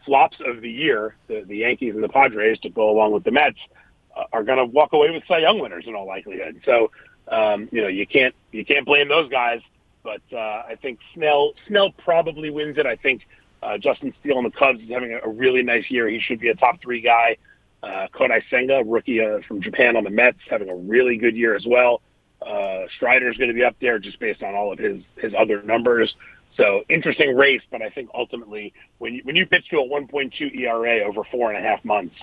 [0.06, 3.32] flops of the year, the, the Yankees and the Padres, to go along with the
[3.32, 3.73] Mets, uh,
[4.32, 6.62] are going to walk away with Cy Young winners in all likelihood.
[6.65, 6.91] So,
[7.27, 9.62] um, you know, you can't you can't blame those guys.
[10.03, 12.86] But uh, I think Snell Snell probably wins it.
[12.86, 13.27] I think
[13.62, 16.08] uh, Justin Steele on the Cubs is having a, really nice year.
[16.08, 17.38] He should be a top three guy.
[17.84, 21.55] Uh, Kodai Senga, rookie uh, from Japan on the Mets, having a really good year
[21.55, 22.01] as well.
[22.41, 25.62] Uh, Strider's going to be up there just based on all of his his other
[25.63, 26.13] numbers.
[26.58, 30.55] So interesting race, but I think ultimately when you, when you pitch to a 1.2
[30.60, 32.15] ERA over four and a half months,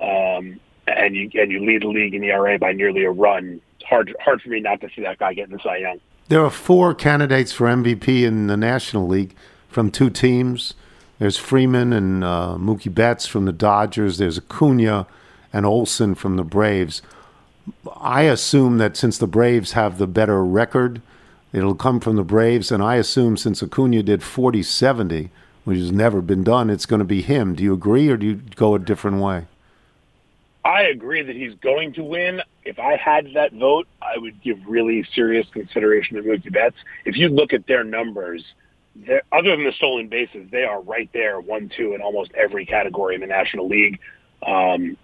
[0.00, 3.60] um, and you and you lead the league in the ERA by nearly a run,
[3.78, 6.00] it's hard hard for me not to see that guy getting the Cy Young.
[6.28, 9.34] There are four candidates for MVP in the National League
[9.68, 10.74] from two teams.
[11.18, 14.18] There's Freeman and uh, Mookie Betts from the Dodgers.
[14.18, 15.06] There's Acuna
[15.52, 17.00] and Olson from the Braves.
[17.96, 21.00] I assume that since the Braves have the better record,
[21.52, 22.70] it'll come from the Braves.
[22.70, 25.30] And I assume since Acuna did 40 70,
[25.64, 27.54] which has never been done, it's going to be him.
[27.54, 29.46] Do you agree or do you go a different way?
[30.66, 32.40] I agree that he's going to win.
[32.64, 36.74] If I had that vote, I would give really serious consideration to Mookie Betts.
[37.04, 38.42] If you look at their numbers,
[39.30, 43.14] other than the stolen bases, they are right there, one, two, in almost every category
[43.14, 44.00] in the National League.
[44.44, 44.96] Um,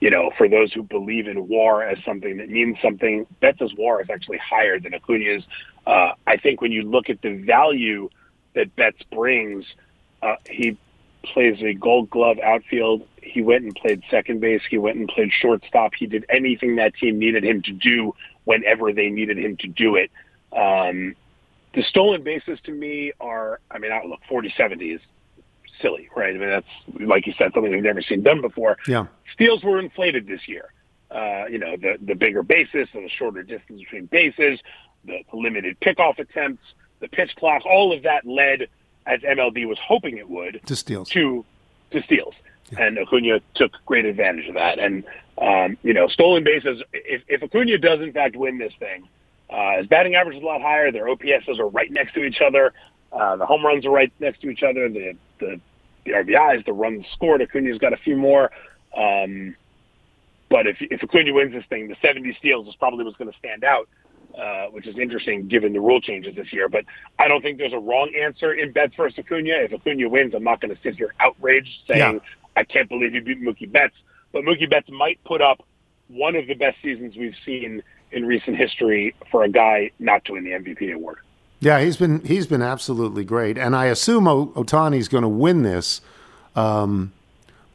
[0.00, 4.00] you know, for those who believe in WAR as something that means something, Betts' WAR
[4.00, 5.44] is actually higher than Acuna's.
[5.86, 8.08] Uh, I think when you look at the value
[8.54, 9.66] that Betts brings,
[10.22, 10.78] uh, he
[11.22, 13.06] plays a gold glove outfield.
[13.22, 14.62] He went and played second base.
[14.68, 15.92] He went and played shortstop.
[15.98, 19.96] He did anything that team needed him to do whenever they needed him to do
[19.96, 20.10] it.
[20.56, 21.14] Um,
[21.74, 25.00] the stolen bases to me are, I mean, look, 40 70 is
[25.80, 26.34] silly, right?
[26.34, 26.66] I mean, that's,
[27.00, 28.76] like you said, something we've never seen done before.
[28.86, 29.06] Yeah.
[29.32, 30.72] Steals were inflated this year.
[31.10, 34.60] Uh, you know, the, the bigger bases and the shorter distance between bases,
[35.04, 36.62] the, the limited pickoff attempts,
[37.00, 38.68] the pitch clock, all of that led,
[39.06, 41.08] as MLB was hoping it would, To steals.
[41.10, 41.44] to
[41.90, 42.34] to steals.
[42.78, 44.78] And Acuna took great advantage of that.
[44.78, 45.04] And
[45.38, 46.82] um, you know, stolen bases.
[46.92, 49.08] If, if Acuna does in fact win this thing,
[49.48, 50.92] uh, his batting average is a lot higher.
[50.92, 52.72] Their OPSs are right next to each other.
[53.12, 54.88] Uh, the home runs are right next to each other.
[54.88, 55.60] The the,
[56.04, 57.40] the RBIs, the runs scored.
[57.40, 58.52] Acuna's got a few more.
[58.96, 59.56] Um,
[60.48, 63.38] but if if Acuna wins this thing, the 70 steals is probably what's going to
[63.38, 63.88] stand out,
[64.38, 66.68] uh, which is interesting given the rule changes this year.
[66.68, 66.84] But
[67.18, 69.52] I don't think there's a wrong answer in Betts versus Acuna.
[69.54, 72.18] If Acuna wins, I'm not going to sit here outraged saying Yeah.
[72.56, 73.94] I can't believe you beat Mookie Betts.
[74.32, 75.64] But Mookie Betts might put up
[76.08, 80.32] one of the best seasons we've seen in recent history for a guy not to
[80.32, 81.18] win the MVP award.
[81.60, 85.62] Yeah, he's been he's been absolutely great, and I assume o- Ohtani's going to win
[85.62, 86.00] this.
[86.56, 87.12] Um,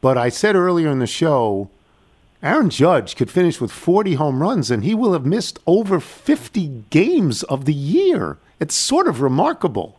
[0.00, 1.70] but I said earlier in the show,
[2.42, 6.84] Aaron Judge could finish with 40 home runs, and he will have missed over 50
[6.90, 8.38] games of the year.
[8.60, 9.98] It's sort of remarkable.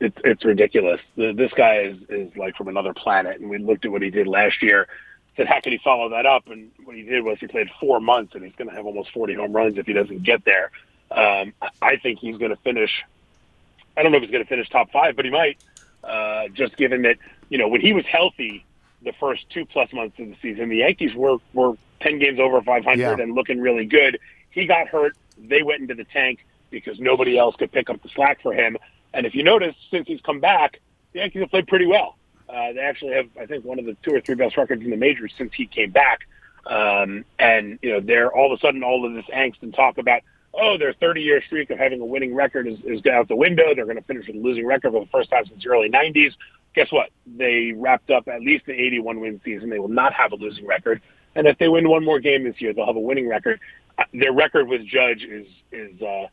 [0.00, 1.00] it's it's ridiculous.
[1.16, 4.10] The, this guy is is like from another planet, and we looked at what he
[4.10, 4.86] did last year.
[5.36, 6.48] Said how could he follow that up?
[6.48, 9.10] And what he did was he played four months, and he's going to have almost
[9.12, 10.70] 40 home runs if he doesn't get there.
[11.10, 13.04] Um, I- think he's going to finish.
[13.96, 15.58] I don't know if he's going to finish top five, but he might.
[16.04, 17.16] Uh, just given that
[17.48, 18.64] you know when he was healthy,
[19.02, 22.60] the first two plus months of the season, the Yankees were were 10 games over
[22.62, 23.16] 500 Yeah.
[23.22, 24.18] and looking really good.
[24.50, 25.16] He got hurt.
[25.36, 28.76] They went into the tank because nobody else could pick up the slack for him.
[29.14, 30.80] And if you notice, since he's come back,
[31.12, 32.16] the Yankees have played pretty well.
[32.48, 34.90] Uh, they actually have, I think, one of the two or three best records in
[34.90, 36.20] the majors since he came back.
[36.66, 39.98] Um, and you know, they're all of a sudden all of this angst and talk
[39.98, 40.22] about,
[40.54, 43.74] oh, their 30-year streak of having a winning record is, is out the window.
[43.74, 45.90] They're going to finish with a losing record for the first time since the early
[45.90, 46.32] 90s.
[46.74, 47.10] Guess what?
[47.26, 49.70] They wrapped up at least the 81 win season.
[49.70, 51.00] They will not have a losing record.
[51.34, 53.60] And if they win one more game this year, they'll have a winning record.
[53.98, 56.26] Uh, Their record with Judge is is uh,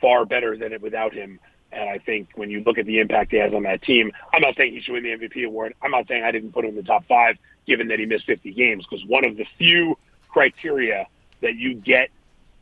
[0.00, 1.38] far better than it without him.
[1.72, 4.40] And I think when you look at the impact he has on that team, I'm
[4.40, 5.74] not saying he should win the MVP award.
[5.82, 7.36] I'm not saying I didn't put him in the top five,
[7.66, 11.06] given that he missed 50 games, because one of the few criteria
[11.42, 12.10] that you get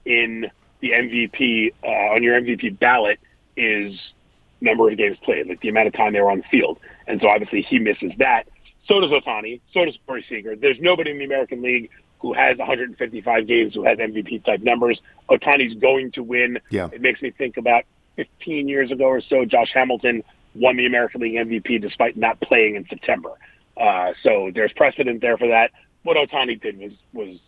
[0.05, 3.19] in the MVP uh, on your MVP ballot
[3.57, 3.99] is
[4.61, 6.79] number of games played, like the amount of time they were on the field.
[7.07, 8.45] And so obviously he misses that.
[8.87, 9.61] So does Ohtani.
[9.73, 10.57] So does Corey Seager.
[10.57, 15.01] There's nobody in the American League who has 155 games who has MVP type numbers.
[15.29, 16.59] Ohtani's going to win.
[16.71, 16.89] Yeah.
[16.93, 17.85] It makes me think about
[18.17, 20.23] 15 years ago or so, Josh Hamilton
[20.55, 23.31] won the American League MVP despite not playing in September.
[23.77, 25.73] Uh, so there's precedent there for that.
[26.05, 27.39] What Ohtani did was was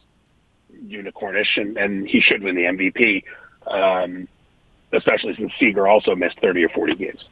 [0.74, 3.24] unicornish, and, and he should win the MVP,
[3.66, 4.29] um,
[4.92, 7.24] especially since Seager also missed 30 or 40 games.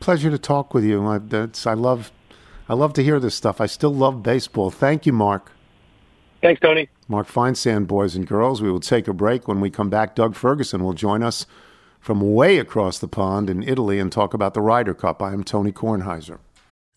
[0.00, 1.04] Pleasure to talk with you.
[1.06, 2.12] I, that's, I love,
[2.68, 3.60] I love to hear this stuff.
[3.60, 4.70] I still love baseball.
[4.70, 5.52] Thank you, Mark.
[6.40, 6.88] Thanks, Tony.
[7.08, 8.62] Mark Feinsand, boys and girls.
[8.62, 9.48] We will take a break.
[9.48, 11.46] When we come back, Doug Ferguson will join us
[12.00, 15.20] from way across the pond in Italy and talk about the Ryder Cup.
[15.20, 16.38] I am Tony Kornheiser.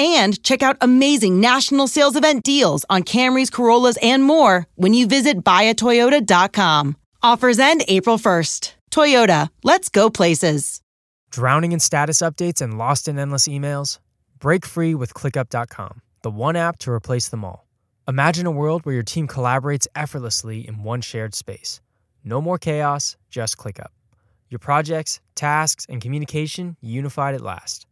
[0.00, 5.06] and check out amazing national sales event deals on Camrys, Corollas, and more when you
[5.06, 6.96] visit buyatoyota.com.
[7.22, 8.72] Offers end April 1st.
[8.90, 10.80] Toyota, let's go places.
[11.30, 13.98] Drowning in status updates and lost in endless emails?
[14.38, 17.68] Break free with ClickUp.com, the one app to replace them all.
[18.08, 21.80] Imagine a world where your team collaborates effortlessly in one shared space.
[22.24, 23.90] No more chaos, just ClickUp.
[24.48, 27.86] Your projects, tasks, and communication unified at last.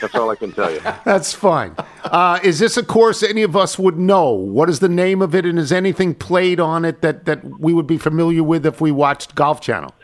[0.00, 0.80] That's all I can tell you.
[1.04, 1.74] That's fine.
[2.04, 4.30] Uh, is this a course any of us would know?
[4.30, 7.72] What is the name of it, and is anything played on it that, that we
[7.72, 9.94] would be familiar with if we watched Golf Channel?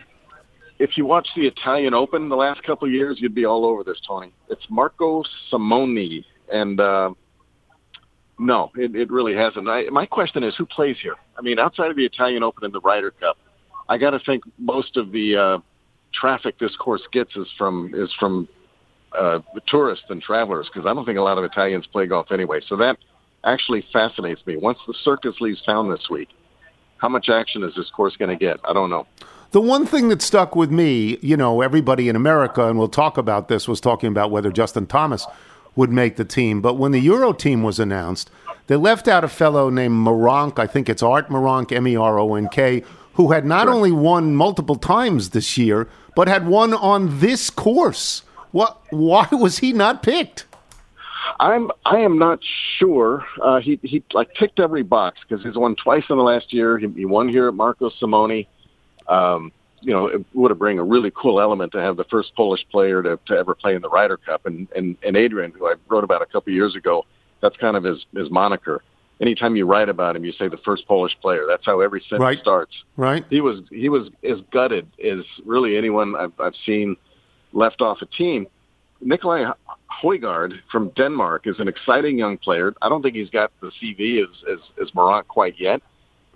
[0.79, 3.85] If you watch the Italian Open the last couple of years, you'd be all over
[3.85, 4.33] this, Tony.
[4.49, 7.13] It's Marco Simone, and uh,
[8.39, 9.69] no, it, it really hasn't.
[9.69, 11.17] I, my question is, who plays here?
[11.39, 13.39] I mean, outside of the Italian Open and the Ryder Cup,
[13.89, 15.59] I got to think most of the uh,
[16.13, 18.49] traffic this course gets is from is from
[19.19, 22.61] uh, tourists and travelers because I don't think a lot of Italians play golf anyway.
[22.69, 22.99] So that
[23.45, 24.57] actually fascinates me.
[24.57, 26.29] Once the circus leaves town this week,
[26.99, 28.59] how much action is this course going to get?
[28.65, 29.07] I don't know.
[29.53, 33.17] The one thing that stuck with me, you know, everybody in America, and we'll talk
[33.17, 35.27] about this, was talking about whether Justin Thomas
[35.77, 36.61] would make the team.
[36.61, 38.31] But when the Euro team was announced,
[38.67, 40.59] they left out a fellow named Meronk.
[40.59, 42.83] I think it's Art Meronk, M E R O N K,
[43.15, 48.23] who had not only won multiple times this year, but had won on this course.
[48.51, 48.81] What?
[48.91, 50.47] Why was he not picked?
[51.39, 52.41] I'm I am not
[52.79, 53.25] sure.
[53.43, 56.79] Uh, he he like ticked every box because he's won twice in the last year.
[56.79, 58.47] He, he won here at Marco Simone.
[59.09, 62.35] Um, you know, it would have bring a really cool element to have the first
[62.35, 64.47] Polish player to, to ever play in the Ryder Cup.
[64.47, 67.05] And, and, and Adrian, who I wrote about a couple of years ago,
[67.41, 68.83] that's kind of his, his moniker.
[69.21, 71.45] Anytime you write about him, you say the first Polish player.
[71.49, 72.39] That's how every sentence Right.
[72.39, 72.73] starts.
[72.97, 73.25] Right.
[73.31, 76.97] He was he was as gutted as really anyone I've, I've seen
[77.53, 78.47] left off a team.
[79.01, 79.45] Nicolai
[80.03, 82.75] Højgaard from Denmark is an exciting young player.
[82.83, 85.81] I don't think he's got the CV as as, as Meronk quite yet,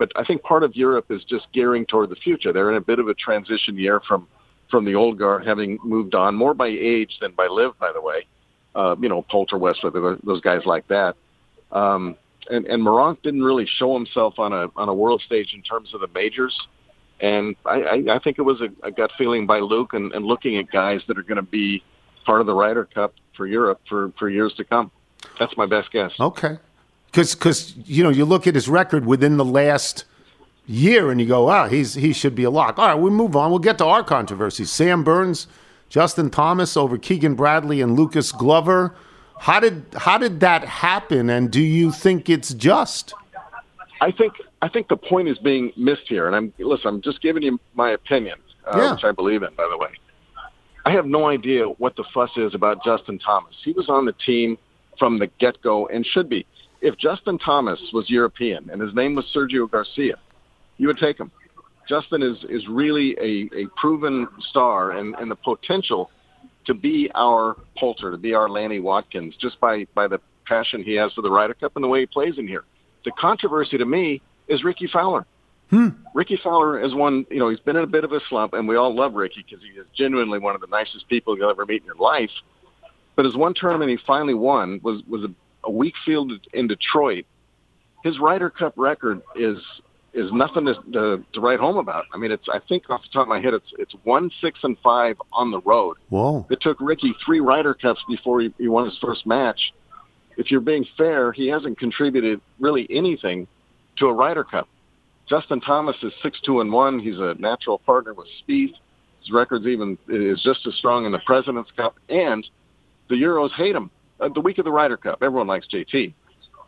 [0.01, 2.51] but I think part of Europe is just gearing toward the future.
[2.51, 4.27] They're in a bit of a transition year from
[4.71, 8.01] from the old guard having moved on more by age than by live, by the
[8.01, 8.25] way.
[8.73, 9.93] Uh, you know, Poulter, Westwood,
[10.23, 11.15] those guys like that.
[11.71, 12.15] Um,
[12.49, 12.83] and and
[13.21, 16.59] didn't really show himself on a on a world stage in terms of the majors.
[17.19, 20.25] And I, I, I think it was a, a gut feeling by Luke and, and
[20.25, 21.83] looking at guys that are going to be
[22.25, 24.89] part of the Ryder Cup for Europe for, for years to come.
[25.37, 26.11] That's my best guess.
[26.19, 26.57] Okay.
[27.11, 30.05] Because, because you know, you look at his record within the last
[30.65, 32.79] year and you go, ah, he's, he should be a lock.
[32.79, 33.49] All right, we move on.
[33.49, 34.71] We'll get to our controversies.
[34.71, 35.47] Sam Burns,
[35.89, 38.95] Justin Thomas over Keegan Bradley and Lucas Glover.
[39.39, 43.13] How did, how did that happen, and do you think it's just?
[43.99, 46.87] I think I think the point is being missed here, and I'm listen.
[46.87, 48.93] I'm just giving you my opinion, uh, Yeah.
[48.93, 49.89] which I believe in, by the way.
[50.85, 53.55] I have no idea what the fuss is about Justin Thomas.
[53.63, 54.57] He was on the team
[54.99, 56.45] from the get go and should be.
[56.81, 60.17] If Justin Thomas was European and his name was Sergio Garcia,
[60.77, 61.31] you would take him.
[61.87, 66.09] Justin is is really a, a proven star and, and the potential
[66.65, 70.93] to be our Poulter, to be our Lanny Wadkins, just by by the passion he
[70.95, 72.63] has for the Ryder Cup and the way he plays in here.
[73.05, 75.25] The controversy to me is Rickie Fowler.
[75.69, 75.89] Hmm.
[76.13, 78.67] Rickie Fowler is one, you know, he's been in a bit of a slump, and
[78.67, 81.65] we all love Rickie because he is genuinely one of the nicest people you'll ever
[81.65, 82.31] meet in your life.
[83.15, 85.31] But his one tournament he finally won was was a,
[85.63, 87.25] a weak field in Detroit.
[88.03, 89.57] His Ryder Cup record is
[90.13, 92.05] is nothing to, to to write home about.
[92.13, 94.59] I mean, it's I think off the top of my head, it's it's one six
[94.63, 95.97] and five on the road.
[96.09, 96.45] Whoa.
[96.49, 99.73] It took Rickie three Ryder Cups before he, he won his first match.
[100.37, 103.47] If you're being fair, he hasn't contributed really anything
[103.97, 104.67] to a Ryder Cup.
[105.29, 106.99] Justin Thomas is six two and one.
[106.99, 108.73] He's a natural partner with Spieth.
[109.19, 112.45] His record's even is just as strong in the President's Cup, and
[113.07, 113.91] the Euros hate him.
[114.21, 116.13] Uh, the week of the Ryder Cup, everyone likes JT,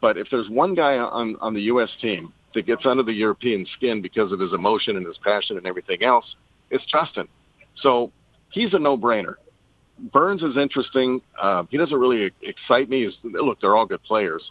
[0.02, 1.90] but if there's one guy on on the U.S.
[2.02, 5.66] team that gets under the European skin because of his emotion and his passion and
[5.66, 6.36] everything else,
[6.70, 7.28] it's Justin.
[7.82, 8.12] So
[8.52, 9.36] he's a no-brainer.
[10.12, 11.22] Burns is interesting.
[11.40, 13.06] Uh, he doesn't really excite me.
[13.06, 14.44] He's, look, they're all good players.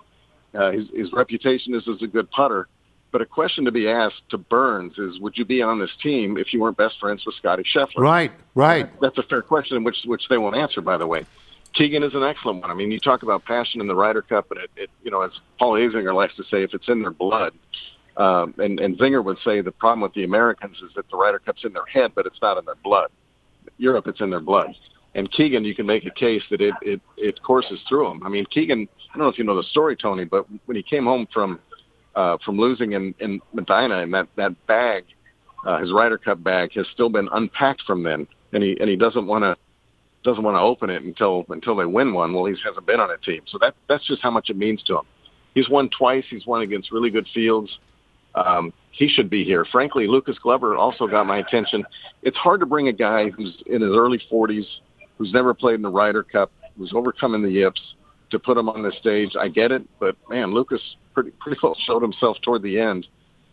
[0.54, 2.68] Uh, his, his reputation is as a good putter.
[3.10, 6.38] But a question to be asked to Burns is, would you be on this team
[6.38, 7.98] if you weren't best friends with Scottie Scheffler?
[7.98, 9.00] Right, right.
[9.00, 11.26] That's a fair question, which which they won't answer, by the way.
[11.74, 12.70] Keegan is an excellent one.
[12.70, 15.22] I mean, you talk about passion in the Ryder Cup, and it, it you know,
[15.22, 17.54] as Paul Azinger likes to say, if it's in their blood,
[18.16, 21.38] um, and and Zinger would say the problem with the Americans is that the Ryder
[21.38, 23.10] Cup's in their head, but it's not in their blood.
[23.78, 24.74] Europe, it's in their blood.
[25.14, 28.22] And Keegan, you can make a case that it it it courses through him.
[28.22, 30.82] I mean, Keegan, I don't know if you know the story, Tony, but when he
[30.82, 31.58] came home from
[32.14, 35.04] uh, from losing in in Medinah, and that that bag,
[35.66, 38.96] uh, his Ryder Cup bag, has still been unpacked from then, and he and he
[38.96, 39.56] doesn't want to
[40.24, 42.32] doesn't want to open it until until they win one.
[42.32, 44.82] Well, he hasn't been on a team, so that that's just how much it means
[44.84, 45.04] to him.
[45.54, 46.24] He's won twice.
[46.30, 47.70] He's won against really good fields.
[48.34, 49.66] Um, he should be here.
[49.70, 51.84] Frankly, Lucas Glover also got my attention.
[52.22, 54.64] It's hard to bring a guy who's in his early 40s,
[55.18, 57.80] who's never played in the Ryder Cup, who's overcoming the yips,
[58.30, 59.34] to put him on the stage.
[59.38, 60.80] I get it, but man, Lucas
[61.14, 63.06] pretty pretty well showed himself toward the end,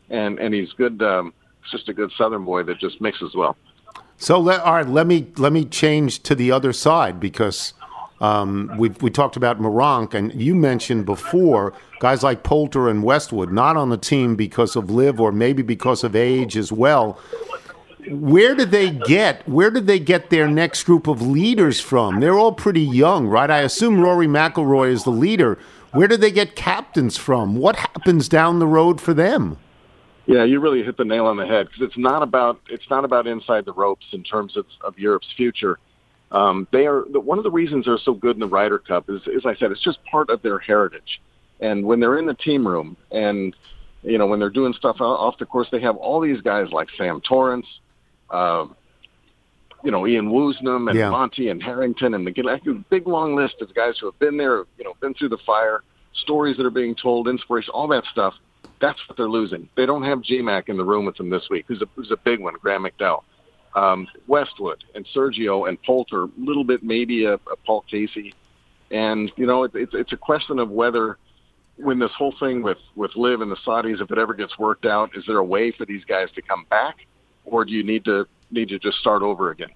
[0.10, 1.02] and and he's good.
[1.02, 1.34] Um,
[1.72, 3.58] just a good Southern boy that just mixes well.
[4.22, 7.74] So let, all right, let me let me change to the other side because
[8.20, 13.54] um, we we talked about Meronk and you mentioned before guys like Poulter and Westwood
[13.54, 17.18] not on the team because of live or maybe because of age as well.
[18.10, 22.20] Where did they get where did they get their next group of leaders from?
[22.20, 23.50] They're all pretty young, right?
[23.50, 25.58] I assume Rory McIlroy is the leader.
[25.94, 27.56] Where did they get captains from?
[27.56, 29.58] What happens down the road for them?
[30.30, 33.04] Yeah, you really hit the nail on the head because it's not about it's not
[33.04, 35.80] about inside the ropes in terms of, of Europe's future.
[36.32, 39.10] Um, they are the, one of the reasons they're so good in the Ryder Cup
[39.10, 41.20] is, as I said, it's just part of their heritage.
[41.62, 43.56] And when they're in the team room, and
[44.04, 46.90] you know when they're doing stuff off the course, they have all these guys like
[46.96, 47.66] Sam Torrance,
[48.30, 48.76] um,
[49.84, 51.10] you know Ian Woosnam and Yeah.
[51.10, 52.62] Monty and Harrington, and the like
[52.92, 55.82] big long list of guys who have been there, you know, been through the fire,
[56.14, 58.36] stories that are being told, inspiration, all that stuff.
[58.82, 59.68] That's what they're losing.
[59.76, 62.18] They don't have GMAC in the room with them this week, who's a, who's a
[62.18, 63.24] big one, Graham McDowell.
[63.76, 68.34] Um, Westwood and Sergio and Poulter, a little bit maybe a, a Paul Casey.
[68.90, 71.18] And, you know, it, it's, it's a question of whether
[71.78, 74.86] when this whole thing with, with Liv and the Saudis, if it ever gets worked
[74.86, 76.96] out, is there a way for these guys to come back
[77.46, 79.70] or do you need to, need to just start over again?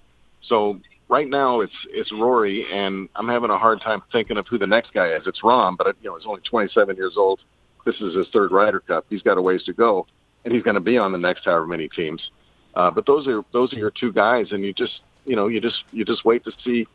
[0.48, 4.58] So right now it's, it's Rory and I'm having a hard time thinking of who
[4.58, 5.22] the next guy is.
[5.26, 7.40] It's Rahm, but, you know, he's only 27 years old
[7.84, 9.06] this is his third Ryder Cup.
[9.10, 10.06] He's got a ways to go,
[10.44, 12.30] and he's going to be on the next however many teams.
[12.74, 15.60] Uh, but those are those are your two guys, and you just you know you
[15.60, 16.86] just you just wait to see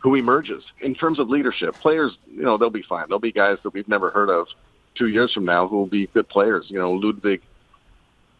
[0.00, 1.74] who emerges in terms of leadership.
[1.76, 3.06] Players, you know, they'll be fine.
[3.08, 4.48] There'll be guys that we've never heard of
[4.96, 6.66] two years from now who will be good players.
[6.68, 7.40] You know, Ludvig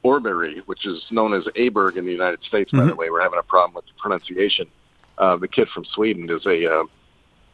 [0.05, 2.73] Åberg, which is known as Aberg in the United States.
[2.73, 4.67] By the way, we're having a problem with the pronunciation.
[5.19, 6.85] Uh, the kid from Sweden is a, uh,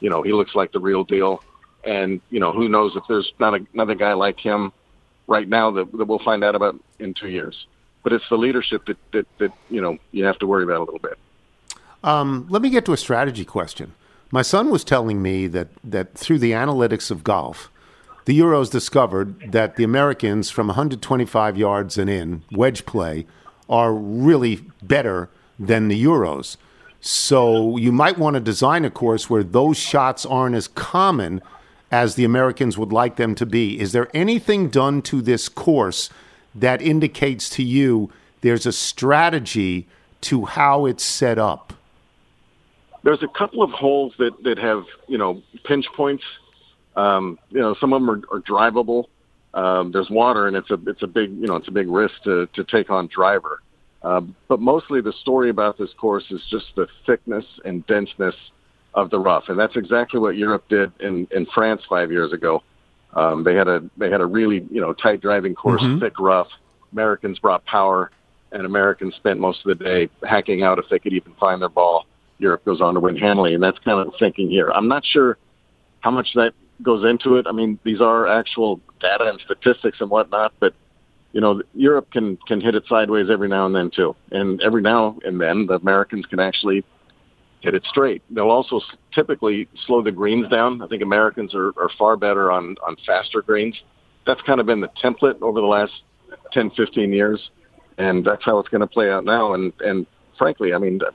[0.01, 1.43] you know, he looks like the real deal.
[1.85, 4.72] And you know, who knows if there's not a, another guy like him
[5.26, 7.66] right now that, that we'll find out about in two years.
[8.03, 10.85] But it's the leadership that, that, that you know you have to worry about a
[10.85, 11.18] little bit.
[12.03, 13.95] Um, let me get to a strategy question.
[14.31, 17.70] My son was telling me that, that through the analytics of golf,
[18.26, 23.26] the Euros discovered that the Americans from 125 yards and in, wedge play,
[23.70, 26.57] are really better than the Euros.
[27.01, 31.41] So you might want to design a course where those shots aren't as common
[31.91, 33.80] as the Americans would like them to be.
[33.80, 36.11] Is there anything done to this course
[36.55, 38.11] that indicates to you
[38.41, 39.86] there's a strategy
[40.22, 41.72] to how it's set up?
[43.03, 46.24] There's a couple of holes that, that have, you know, pinch points.
[46.97, 49.05] Um, you know, some of them are, are drivable.
[49.55, 52.22] Um, there's water and it's a, it's a big, you know, it's a big risk
[52.24, 53.62] to, to take on driver.
[54.03, 58.34] Um, but mostly the story about this course is just the thickness and denseness
[58.99, 62.62] of the rough, and that's exactly what Europe did in, in France five years ago.
[63.14, 65.96] Um, they had a they had a really you know tight driving course, Mm-hmm.
[65.96, 66.01] Mhm.
[66.01, 66.49] thick rough.
[66.92, 68.11] Americans brought power,
[68.53, 71.68] and Americans spent most of the day hacking out if they could even find their
[71.68, 72.07] ball.
[72.38, 74.70] Europe goes on to win handily, and that's kind of the thinking here.
[74.70, 75.38] I'm not sure
[76.01, 77.46] how much that goes into it.
[77.49, 80.72] I mean, these are actual data and statistics and whatnot, but
[81.32, 84.82] you know, Europe can can hit it sideways every now and then too, and every
[84.82, 86.84] now and then the Americans can actually
[87.61, 88.22] hit it straight.
[88.30, 88.80] They'll also
[89.14, 90.80] typically slow the greens down.
[90.82, 93.76] I think Americans are, are far better on on faster greens.
[94.26, 95.92] That's kind of been the template over the last
[96.52, 97.50] 10, 15 years,
[97.96, 99.54] and that's how it's going to play out now.
[99.54, 100.06] And and
[100.36, 101.11] frankly, I mean, I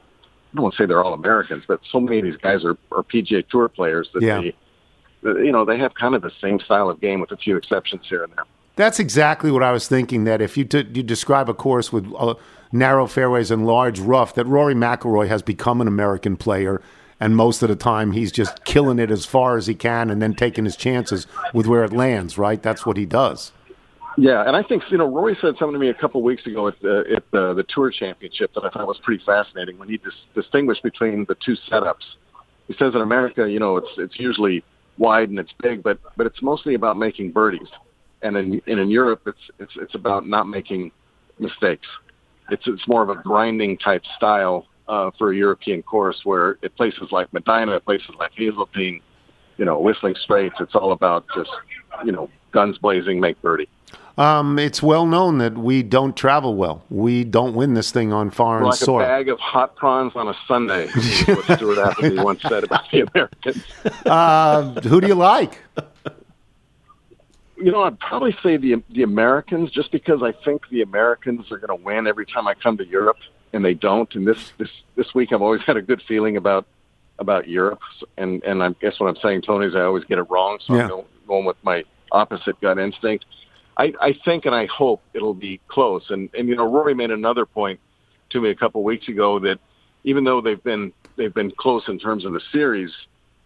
[0.56, 3.04] don't want to say they're all Americans, but so many of these guys are, are
[3.04, 4.42] PGA Tour players that Yeah.
[4.42, 4.54] they,
[5.46, 8.04] you know, they have kind of the same style of game with a few exceptions
[8.10, 8.44] here and there.
[8.76, 10.24] That's exactly what I was thinking.
[10.24, 12.34] That if you t- you describe a course with uh,
[12.74, 16.82] narrow fairways and large rough, that Rory McIlroy has become an American player,
[17.20, 20.22] and most of the time he's just killing it as far as he can, and
[20.22, 22.38] then taking his chances with where it lands.
[22.38, 22.62] Right?
[22.62, 23.52] That's what he does.
[24.18, 26.46] Yeah, and I think you know Rory said something to me a couple of weeks
[26.46, 29.90] ago at the at the, the Tour Championship that I thought was pretty fascinating when
[29.90, 32.04] he dis- distinguished between the two setups.
[32.68, 34.64] He says in America, you know, it's it's usually
[34.98, 37.68] wide and it's big, but but it's mostly about making birdies,
[38.22, 40.92] and in and in Europe, it's it's it's about not making
[41.40, 41.88] mistakes.
[42.54, 46.76] It's it's more of a grinding type style uh, for a European course where at
[46.76, 49.02] places like Medinah, at places like Hazeltine,
[49.58, 51.50] you know, Whistling Straits, it's all about just
[52.06, 53.68] you know guns blazing, make birdie.
[54.16, 56.84] Um, it's well known that we don't travel well.
[56.92, 59.02] We don't win this thing on foreign like soil.
[59.02, 60.88] a bag of hot prawns on a Sunday.
[60.88, 63.64] what Stuart Appleby once said about the Americans.
[64.06, 65.58] uh, who do you like?
[67.64, 71.58] You know, I'd probably say the the Americans, just because I think the Americans are
[71.58, 73.18] going to win every time I come to Europe,
[73.54, 74.14] and they don't.
[74.16, 76.66] And this this this week, I've always had a good feeling about
[77.20, 77.82] about Europe,
[78.18, 80.60] and and I guess what I'm saying, Tony, is I always get it wrong.
[80.66, 80.84] So Yeah.
[80.84, 83.26] I'm going, going with my opposite gut instinct.
[83.78, 86.10] I, I think and I hope it'll be close.
[86.10, 87.80] And and you know, Rory made another point
[88.32, 89.60] to me a couple of weeks ago that
[90.04, 92.92] even though they've been they've been close in terms of the series,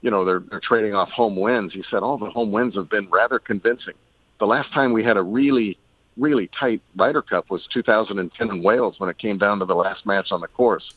[0.01, 1.73] you know, they're they're trading off home wins.
[1.73, 3.93] He said all the home wins have been rather convincing.
[4.39, 5.77] The last time we had a really
[6.17, 10.03] really tight Ryder Cup was 2010 in Wales when it came down to the last
[10.03, 10.91] match on the course.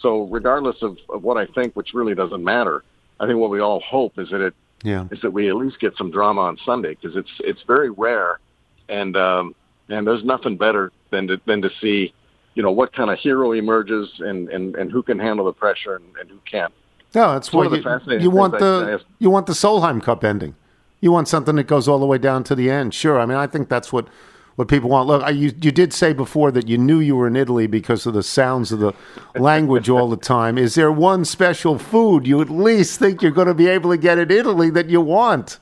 [0.00, 2.82] So regardless of, of what I think, which really doesn't matter,
[3.20, 5.06] I think what we all hope is that it Yeah.
[5.12, 8.40] is that we at least get some drama on Sunday because it's it's very rare,
[8.88, 9.54] and um,
[9.88, 12.12] and there's nothing better than to than to see,
[12.54, 15.94] you know, what kind of hero emerges and and, and who can handle the pressure
[15.96, 16.72] and, and who can't.
[17.14, 19.00] No, that's It's one why of the you, fascinating you want things I- I the
[19.20, 20.56] you want the Solheim Cup ending.
[21.04, 22.94] You want something that goes all the way down to the end.
[22.94, 24.08] Sure, I mean I think that's what
[24.56, 25.06] what people want.
[25.06, 28.06] Look, I, you you did say before that you knew you were in Italy because
[28.06, 28.94] of the sounds of the
[29.38, 30.56] language all the time.
[30.56, 33.98] Is there one special food you at least think you're going to be able to
[33.98, 35.58] get in Italy that you want?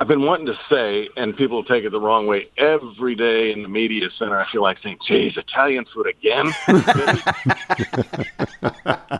[0.00, 2.48] I've been wanting to say, and people take it the wrong way.
[2.58, 6.52] Every day in the media center, I feel like saying, "Geez, Italian food again."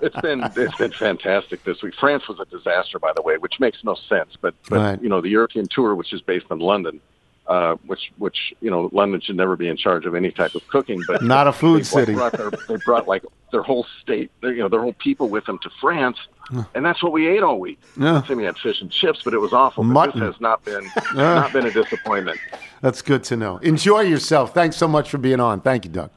[0.03, 1.95] it's been it's been fantastic this week.
[1.99, 4.37] France was a disaster, by the way, which makes no sense.
[4.41, 5.03] But but Right.
[5.03, 7.01] you know, the European tour, which is based in London,
[7.47, 10.67] uh, which which you know, London should never be in charge of any type of
[10.69, 11.03] cooking.
[11.07, 12.15] But Not a food they city.
[12.15, 13.23] Brought their, they brought like
[13.53, 16.17] their whole state, their, you know, their whole people with them to France,
[16.75, 17.79] and that's what we ate all week.
[17.99, 18.17] Yeah.
[18.17, 19.85] I think we had fish and chips, but it was awful.
[19.85, 20.21] But Mutton.
[20.21, 20.85] this has not been
[21.15, 21.35] Yeah.
[21.35, 22.39] not been a disappointment.
[22.81, 23.59] That's good to know.
[23.59, 24.53] Enjoy yourself.
[24.55, 25.61] Thanks so much for being on.
[25.61, 26.11] Thank you, Doug.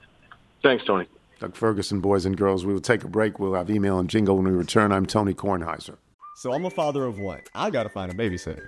[0.63, 1.07] Thanks, Tony.
[1.39, 2.65] Doug Ferguson, boys and girls.
[2.65, 3.37] We will take a break.
[3.39, 4.91] We'll have email and jingle when we return.
[4.91, 5.97] I'm Tony Kornheiser.
[6.37, 7.41] So I'm a father of one.
[7.53, 8.67] I gotta find a babysitter.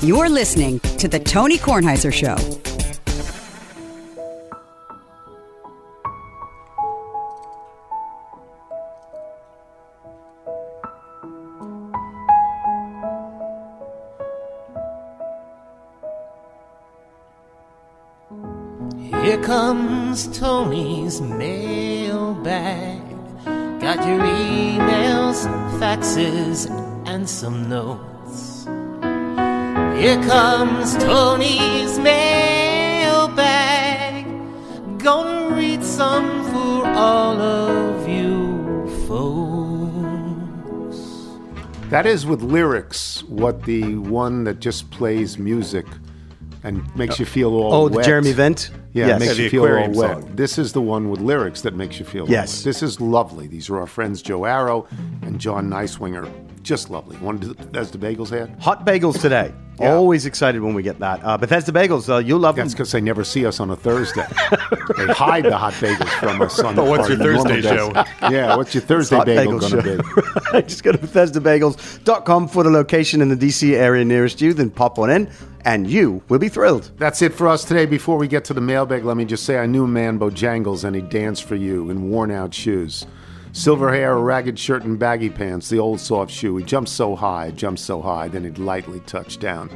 [0.00, 2.36] You're listening to The Tony Kornheiser Show.
[19.22, 23.02] Here comes Tony's mailbag.
[23.80, 25.46] Got your emails,
[25.78, 26.70] faxes,
[27.06, 28.17] and some notes.
[29.98, 32.24] Here comes Tony's mailbag.
[34.98, 40.98] Gonna read some for all of you folks.
[41.90, 45.84] That is with lyrics what the one that just plays music
[46.62, 47.74] and makes you feel all well.
[47.82, 48.02] Oh, the.
[48.02, 48.70] Jeremy Vent?
[48.92, 49.16] Yeah, Yes.
[49.16, 50.22] it makes Yeah, the you feel all aquarium wet.
[50.22, 50.30] song.
[50.36, 52.58] This is the one with lyrics that makes you feel all Yes.
[52.58, 52.64] wet.
[52.66, 53.48] This is lovely.
[53.48, 54.86] These are our friends Joe Arrow
[55.22, 56.28] and John Nicewinger.
[56.68, 57.16] Just lovely.
[57.16, 58.50] One of Bethesda Bagels had?
[58.60, 59.54] Hot bagels today.
[59.78, 61.24] Always excited when we get that.
[61.24, 62.76] Uh, Bethesda Bagels, uh, you'll love That's them.
[62.76, 64.26] because they never see us on a Thursday.
[64.98, 67.90] they hide the hot bagels from us on But the what's your Thursday show?
[68.30, 70.02] yeah, what's your Thursday Hot bagel, bagel going show.
[70.52, 70.62] to be?
[70.68, 74.98] Just go to BethesdaBagels.com for the location in the DC area nearest you, then pop
[74.98, 75.30] on in,
[75.64, 76.90] and you will be thrilled.
[76.98, 77.86] That's it for us today.
[77.86, 80.84] Before we get to the mailbag, let me just say I knew a man Bojangles
[80.84, 83.06] and he danced for you in worn out shoes.
[83.52, 86.56] Silver hair, a ragged shirt, and baggy pants, the old soft shoe.
[86.56, 89.70] He jumped so high, jumped so high, then he'd lightly touch down.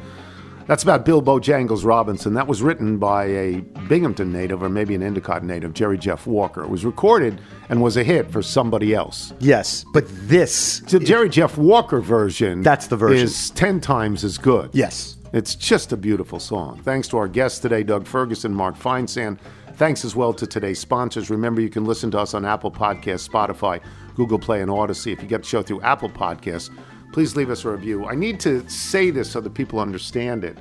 [0.67, 2.35] That's about Bill Bojangles Robinson.
[2.35, 6.63] That was written by a Binghamton native or maybe an Endicott native, Jerry Jeff Walker.
[6.63, 9.33] It was recorded and was a hit for somebody else.
[9.41, 10.79] Yes, but this.
[10.81, 12.63] The Jerry Jeff Walker version.
[12.63, 13.25] That's the version.
[13.25, 14.71] Is 10 times as good.
[14.73, 15.17] Yes.
[15.33, 16.81] It's just a beautiful song.
[16.85, 19.39] Thanks to our guests today, Doug Ferguson, Mark Feinsand.
[19.83, 21.29] Thanks as well to today's sponsors.
[21.29, 23.81] Remember, you can listen to us on Apple Podcasts, Spotify,
[24.15, 25.11] Google Play, and Odyssey.
[25.11, 26.71] If you get the show through Apple Podcasts,
[27.13, 28.07] please leave us a review.
[28.07, 30.57] I need to say this so that people understand it.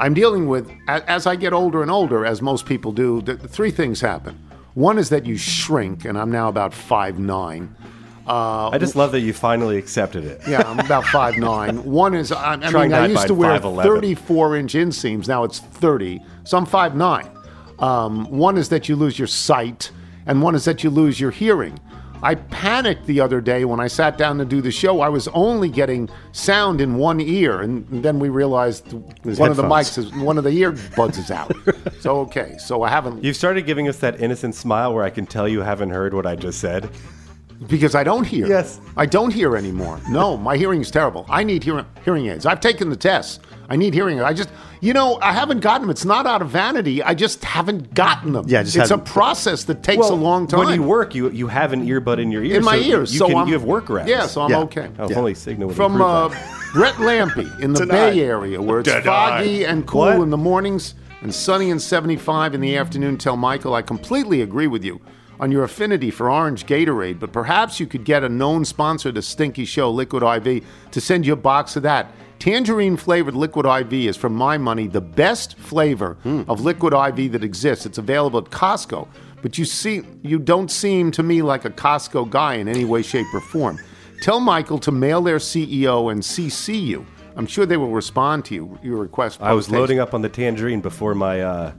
[0.00, 3.46] I'm dealing with, as I get older and older, as most people do, the, the
[3.46, 4.36] three things happen.
[4.74, 7.76] One is that you shrink, and I'm now about five nine.
[8.26, 10.40] Uh, I just love that you finally accepted it.
[10.48, 11.84] yeah, I'm about five nine.
[11.84, 15.28] One is I, I mean I used to wear 34 inch inseams.
[15.28, 16.20] Now it's 30.
[16.42, 17.30] So I'm five nine.
[17.78, 19.90] Um, one is that you lose your sight,
[20.26, 21.78] and one is that you lose your hearing.
[22.22, 25.00] I panicked the other day when I sat down to do the show.
[25.00, 29.62] I was only getting sound in one ear, and then we realized one of the
[29.62, 31.52] mics is one of the earbuds is out.
[32.00, 35.26] so okay, so I haven't You've started giving us that innocent smile where I can
[35.26, 36.90] tell you haven't heard what I just said.
[37.66, 38.46] Because I don't hear.
[38.46, 38.80] Yes.
[38.96, 40.00] I don't hear anymore.
[40.08, 41.26] No, my hearing is terrible.
[41.28, 42.46] I need hearing hearing aids.
[42.46, 43.40] I've taken the tests.
[43.68, 44.24] I need hearing aids.
[44.24, 44.48] I just,
[44.80, 45.90] you know, I haven't gotten them.
[45.90, 47.02] It's not out of vanity.
[47.02, 48.46] I just haven't gotten them.
[48.48, 50.60] Yeah, just it's a haven't- process that takes a long time.
[50.60, 52.56] When you work, you you have an earbud in your ear.
[52.56, 54.06] in my so ears, You, so can, I'm, you have workarounds.
[54.08, 54.60] Yeah, so I'm Yeah.
[54.60, 54.88] okay.
[54.98, 55.18] Oh, if Yeah.
[55.18, 56.54] only Cigna would From improve uh, that.
[56.74, 58.10] Brett Lampy in the Tonight.
[58.12, 59.04] Bay Area, where it's Tonight.
[59.04, 60.20] foggy and cool What?
[60.20, 63.18] in the mornings and sunny and 75 in the afternoon.
[63.18, 65.00] Tell Michael I completely agree with you
[65.40, 69.22] on your affinity for orange Gatorade, but perhaps you could get a known sponsor to
[69.22, 72.10] Stinky Show, Liquid IV, to send you a box of that.
[72.38, 77.42] Tangerine flavored liquid IV is, for my money, the best flavor of liquid IV that
[77.42, 77.84] exists.
[77.84, 79.08] It's available at Costco,
[79.42, 83.02] but you see, you don't seem to me like a Costco guy in any way,
[83.02, 83.78] shape, or form.
[84.22, 87.06] Tell Michael to mail their CEO and CC you.
[87.36, 89.40] I'm sure they will respond to you, your request.
[89.40, 91.72] I was loading up on the tangerine before my uh,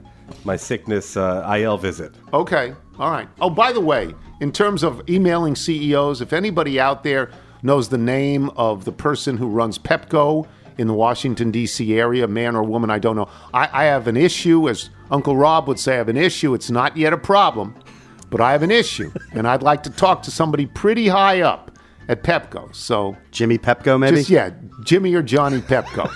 [0.44, 2.14] my sickness uh, IL visit.
[2.32, 2.74] Okay.
[3.00, 3.28] All right.
[3.40, 7.30] Oh, by the way, in terms of emailing CEOs, if anybody out there
[7.62, 10.46] knows the name of the person who runs Pepco
[10.76, 11.98] in the Washington, D.C.
[11.98, 13.30] area, man or woman, I don't know.
[13.54, 16.52] I, I have an issue, as Uncle Rob would say, I have an issue.
[16.52, 17.74] It's not yet a problem,
[18.28, 19.10] but I have an issue.
[19.32, 21.78] and I'd like to talk to somebody pretty high up
[22.08, 22.74] at Pepco.
[22.74, 24.16] So Jimmy Pepco, maybe?
[24.16, 24.50] just yeah,
[24.84, 26.10] Jimmy or Johnny Pepco.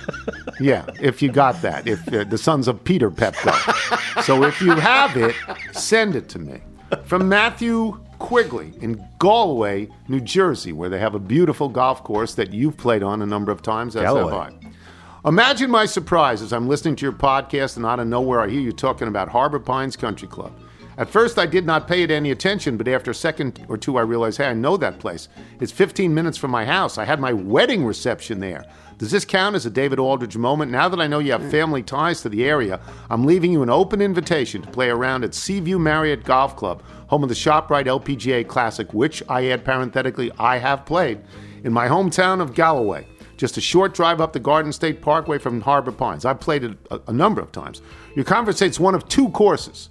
[0.61, 4.23] yeah, if you got that, if uh, the sons of Peter Pepco.
[4.23, 5.35] so if you have it,
[5.73, 6.61] send it to me.
[7.05, 12.53] From Matthew Quigley in Galway, New Jersey, where they have a beautiful golf course that
[12.53, 13.97] you've played on a number of times.
[13.97, 14.33] As Galloway.
[14.33, 15.29] have I.
[15.29, 18.61] Imagine my surprise as I'm listening to your podcast and out of nowhere I hear
[18.61, 20.53] you talking about Harbor Pines Country Club.
[20.97, 23.97] At first, I did not pay it any attention, but after a second or two,
[23.97, 25.29] I realized, hey, I know that place.
[25.61, 26.99] It's 15 minutes from my house.
[26.99, 28.65] I had my wedding reception there.
[28.97, 30.71] Does this count as a David Aldridge moment?
[30.71, 32.79] Now that I know you have family ties to the area,
[33.11, 37.25] I'm leaving you an open invitation to play around at Seaview Marriott Golf Club, home
[37.25, 41.21] of the ShopRite LPGA Classic, which I add parenthetically, I have played,
[41.65, 43.05] in my hometown of Galloway.
[43.37, 46.25] Just a short drive up the Garden State Parkway from Harbor Pines.
[46.25, 47.83] I've played it a, a number of times.
[48.15, 49.89] Your conversate's one of two courses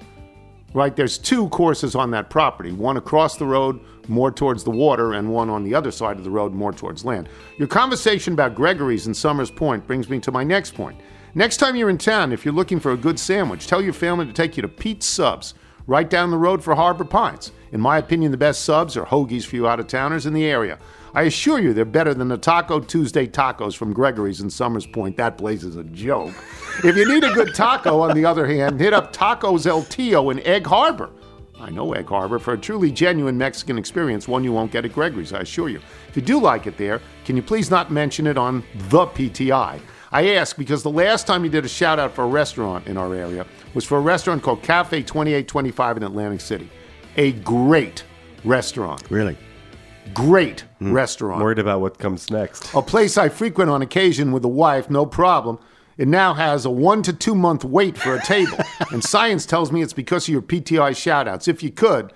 [0.74, 0.95] right?
[0.95, 5.32] There's two courses on that property one across the road, more towards the water, and
[5.32, 7.30] one on the other side of the road, more towards land.
[7.57, 10.99] Your conversation about Gregory's and Somers Point brings me to my next point.
[11.36, 14.26] Next time you're in town, if you're looking for a good sandwich, tell your family
[14.26, 15.55] to take you to Pete's Subs,
[15.88, 17.52] right down the road for Harbor Pines.
[17.72, 20.46] In my opinion, the best subs are hoagies for you out of towners in the
[20.46, 20.80] area.
[21.16, 25.18] I assure you, they're better than the Taco Tuesday tacos from Gregory's in Somers Point.
[25.18, 26.34] That place is a joke.
[26.84, 30.32] If you need a good taco, on the other hand, hit up Tacos El Tio
[30.32, 31.12] in Egg Harbor.
[31.60, 34.94] I know Egg Harbor for a truly genuine Mexican experience, one you won't get at
[34.94, 35.80] Gregory's, I assure you.
[36.10, 39.80] If you do like it there, can you please not mention it on the PTI?
[40.14, 42.97] I ask because the last time you did a shout out for a restaurant in
[42.97, 46.70] our area was for a restaurant called Cafe 2825 in Atlantic City.
[47.18, 48.03] A great
[48.43, 49.01] restaurant.
[49.09, 49.36] Really?
[50.14, 51.41] Great restaurant.
[51.41, 52.72] Worried about what comes next.
[52.76, 55.57] A place I frequent on occasion with a wife, no problem.
[55.97, 58.59] It now has a one to two month wait for a table.
[58.91, 61.47] and science tells me it's because of your PTI shoutouts.
[61.47, 62.14] If you could,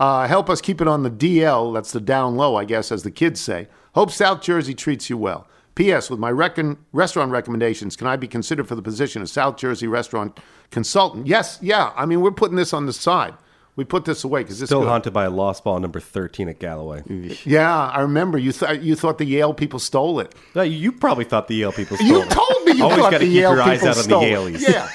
[0.00, 3.04] uh, help us keep it on the DL, that's the down low, I guess, as
[3.04, 3.68] the kids say.
[3.94, 5.46] Hope South Jersey treats you well.
[5.76, 6.10] P.S.
[6.10, 9.86] With my recon- restaurant recommendations, can I be considered for the position of South Jersey
[9.86, 11.26] restaurant consultant?
[11.28, 11.92] Yes, yeah.
[11.94, 13.34] I mean, we're putting this on the side.
[13.76, 14.88] We put this away because this Still good.
[14.88, 17.02] haunted by a lost ball number 13 at Galloway.
[17.44, 18.38] Yeah, I remember.
[18.38, 20.34] You thought you thought the Yale people stole it.
[20.54, 22.30] No, you probably thought the Yale people stole You it.
[22.30, 24.46] told me you Always thought the keep Yale your eyes people out on the stole
[24.46, 24.60] it.
[24.62, 24.88] Yeah.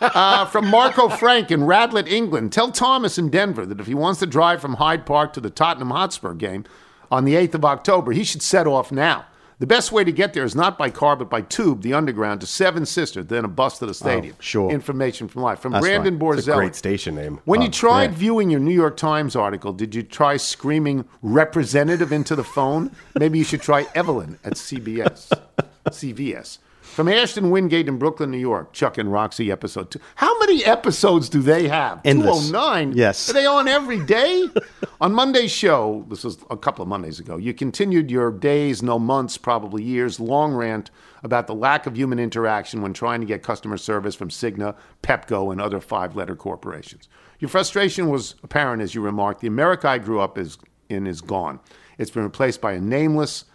[0.00, 2.50] uh, from Marco Frank in Radlett, England.
[2.52, 5.50] Tell Thomas in Denver that if he wants to drive from Hyde Park to the
[5.50, 6.64] Tottenham Hotspur game
[7.10, 9.26] on the 8th of October, he should set off now.
[9.60, 12.40] The best way to get there is not by car, but by tube, the underground,
[12.40, 14.34] to Seven Sisters, then a bus to the oh, stadium.
[14.38, 14.70] Oh, sure.
[14.70, 15.60] Information from life.
[15.60, 17.40] From That's Brandon a great station name.
[17.44, 18.16] When you Oh, tried yeah.
[18.16, 22.90] viewing your New York Times article, did you try screaming representative into the phone?
[23.18, 25.30] Maybe you should try Evelyn at CBS.
[25.86, 26.58] CVS.
[26.94, 29.98] From Ashton Wingate in Brooklyn, New York, Chuck and Roxy episode two.
[30.14, 32.00] How many episodes do they have?
[32.04, 32.50] Endless.
[32.50, 32.96] 209?
[32.96, 33.28] Yes.
[33.28, 34.48] Are they on every day?
[35.00, 39.00] on Monday's show, this was a couple of Mondays ago, you continued your days, no
[39.00, 40.92] months, probably years, long rant
[41.24, 45.50] about the lack of human interaction when trying to get customer service from Cigna, Pepco,
[45.50, 47.08] and other five letter corporations.
[47.40, 51.20] Your frustration was apparent as you remarked the America I grew up is, in is
[51.20, 51.58] gone.
[51.98, 53.46] It's been replaced by a nameless,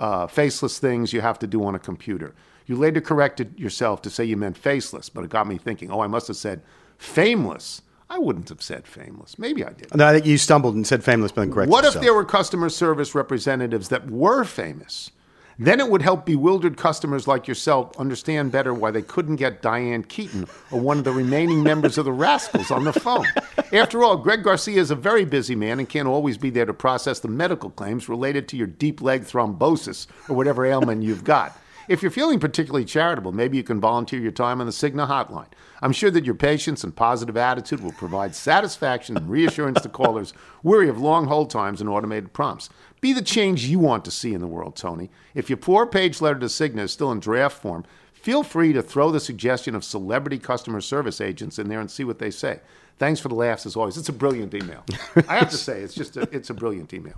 [0.00, 2.34] uh, faceless things you have to do on a computer.
[2.68, 6.00] You later corrected yourself to say you meant faceless, but it got me thinking, oh,
[6.00, 6.60] I must have said
[6.98, 7.80] fameless.
[8.10, 9.38] I wouldn't have said fameless.
[9.38, 9.94] Maybe I did.
[9.94, 12.04] No, I think you stumbled and said famous, but then corrected What if yourself.
[12.04, 15.10] there were customer service representatives that were famous?
[15.58, 20.04] Then it would help bewildered customers like yourself understand better why they couldn't get Diane
[20.04, 23.26] Keaton or one of the remaining members of the Rascals on the phone.
[23.72, 26.74] After all, Greg Garcia is a very busy man and can't always be there to
[26.74, 31.58] process the medical claims related to your deep leg thrombosis or whatever ailment you've got.
[31.88, 35.48] If you're feeling particularly charitable, maybe you can volunteer your time on the Cigna hotline.
[35.80, 40.34] I'm sure that your patience and positive attitude will provide satisfaction and reassurance to callers
[40.62, 42.68] weary of long hold times and automated prompts.
[43.00, 45.10] Be the change you want to see in the world, Tony.
[45.34, 48.82] If your four page letter to Cigna is still in draft form, feel free to
[48.82, 52.60] throw the suggestion of celebrity customer service agents in there and see what they say.
[52.98, 53.96] Thanks for the laughs as always.
[53.96, 54.84] It's a brilliant email.
[55.28, 57.14] I have to say, it's just a, it's a brilliant email.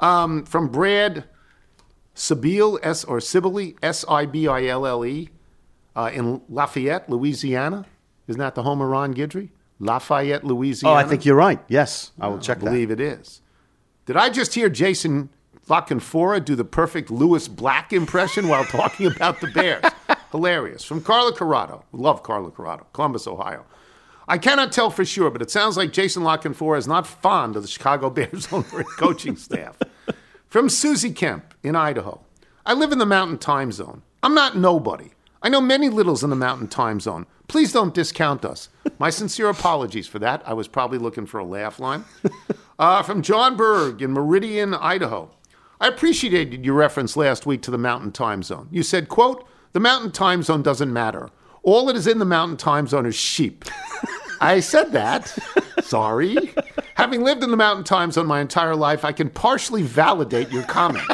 [0.00, 1.24] Um, from Brad
[2.18, 5.30] Sibylle, S or Sibylle, S I B I L L E,
[5.94, 7.86] uh, in Lafayette, Louisiana.
[8.26, 9.50] Isn't that the home of Ron Guidry?
[9.78, 10.96] Lafayette, Louisiana.
[10.96, 11.60] Oh, I think you're right.
[11.68, 13.40] Yes, I will check I believe it is.
[14.06, 15.28] Did I just hear Jason
[15.68, 19.84] La Canfora do the perfect Lewis Black impression while talking about the Bears?
[20.32, 20.82] Hilarious.
[20.82, 21.84] From Carla Corrado.
[21.92, 23.64] Love Carla Corrado, Columbus, Ohio.
[24.26, 27.54] I cannot tell for sure, but it sounds like Jason La Canfora is not fond
[27.54, 29.78] of the Chicago Bears owner and coaching staff.
[30.48, 32.20] From Susie Kemp in Idaho.
[32.66, 34.02] I live in the mountain time zone.
[34.22, 35.10] I'm not nobody.
[35.42, 37.26] I know many littles in the mountain time zone.
[37.46, 38.68] Please don't discount us.
[38.98, 40.42] My sincere apologies for that.
[40.44, 42.04] I was probably looking for a laugh line.
[42.80, 45.32] Uh, from John Berg in Meridian, Idaho.
[45.80, 48.68] I appreciated your reference last week to the mountain time zone.
[48.70, 51.28] You said, quote, the mountain time zone doesn't matter.
[51.64, 53.64] All that is in the mountain time zone is sheep.
[54.40, 55.36] I said that.
[55.82, 56.54] Sorry.
[56.94, 60.62] Having lived in the mountain time zone my entire life, I can partially validate your
[60.64, 61.04] comment.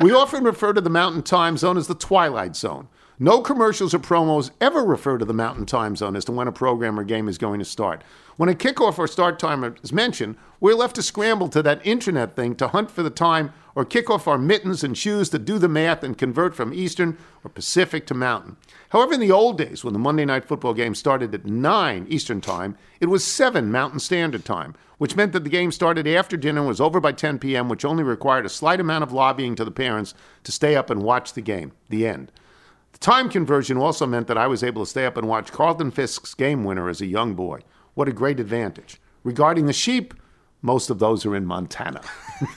[0.00, 2.88] We often refer to the mountain time zone as the twilight zone.
[3.16, 6.52] No commercials or promos ever refer to the Mountain Time Zone as to when a
[6.52, 8.02] program or game is going to start.
[8.36, 12.34] When a kickoff or start time is mentioned, we're left to scramble to that internet
[12.34, 15.60] thing to hunt for the time or kick off our mittens and shoes to do
[15.60, 18.56] the math and convert from Eastern or Pacific to Mountain.
[18.88, 22.40] However, in the old days, when the Monday Night Football game started at 9 Eastern
[22.40, 26.60] Time, it was 7 Mountain Standard Time, which meant that the game started after dinner
[26.60, 29.64] and was over by 10 p.m., which only required a slight amount of lobbying to
[29.64, 30.14] the parents
[30.44, 31.72] to stay up and watch the game.
[31.88, 32.30] The end.
[32.92, 35.90] The time conversion also meant that I was able to stay up and watch Carlton
[35.90, 37.60] Fisk's game winner as a young boy.
[37.94, 39.00] What a great advantage.
[39.24, 40.14] Regarding the sheep,
[40.62, 42.00] most of those are in Montana.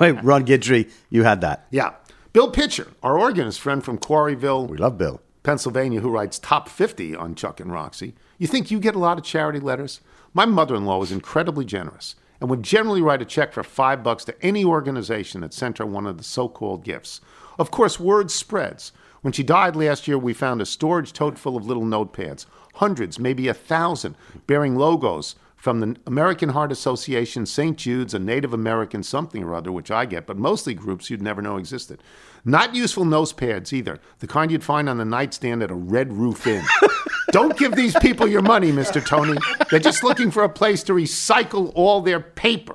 [0.00, 1.66] Wait, Ron Guidry, you had that.
[1.70, 1.94] Yeah.
[2.32, 4.68] Bill Pitcher, our organist friend from Quarryville.
[4.68, 5.20] We love Bill.
[5.42, 8.14] Pennsylvania, who writes top 50 on Chuck and Roxy.
[8.38, 10.00] You think you get a lot of charity letters?
[10.34, 14.02] My mother in law was incredibly generous and would generally write a check for five
[14.02, 17.20] bucks to any organization that sent her one of the so called gifts.
[17.58, 18.92] Of course, word spreads.
[19.22, 23.18] When she died last year, we found a storage tote full of little notepads, hundreds,
[23.18, 24.14] maybe a thousand,
[24.46, 27.76] bearing logos from the American Heart Association, St.
[27.76, 31.42] Jude's, a Native American something or other, which I get, but mostly groups you'd never
[31.42, 32.00] know existed.
[32.44, 36.46] Not useful nosepads either, the kind you'd find on the nightstand at a Red Roof
[36.46, 36.64] Inn.
[37.30, 39.04] Don't give these people your money, Mr.
[39.04, 39.38] Tony.
[39.70, 42.74] They're just looking for a place to recycle all their paper.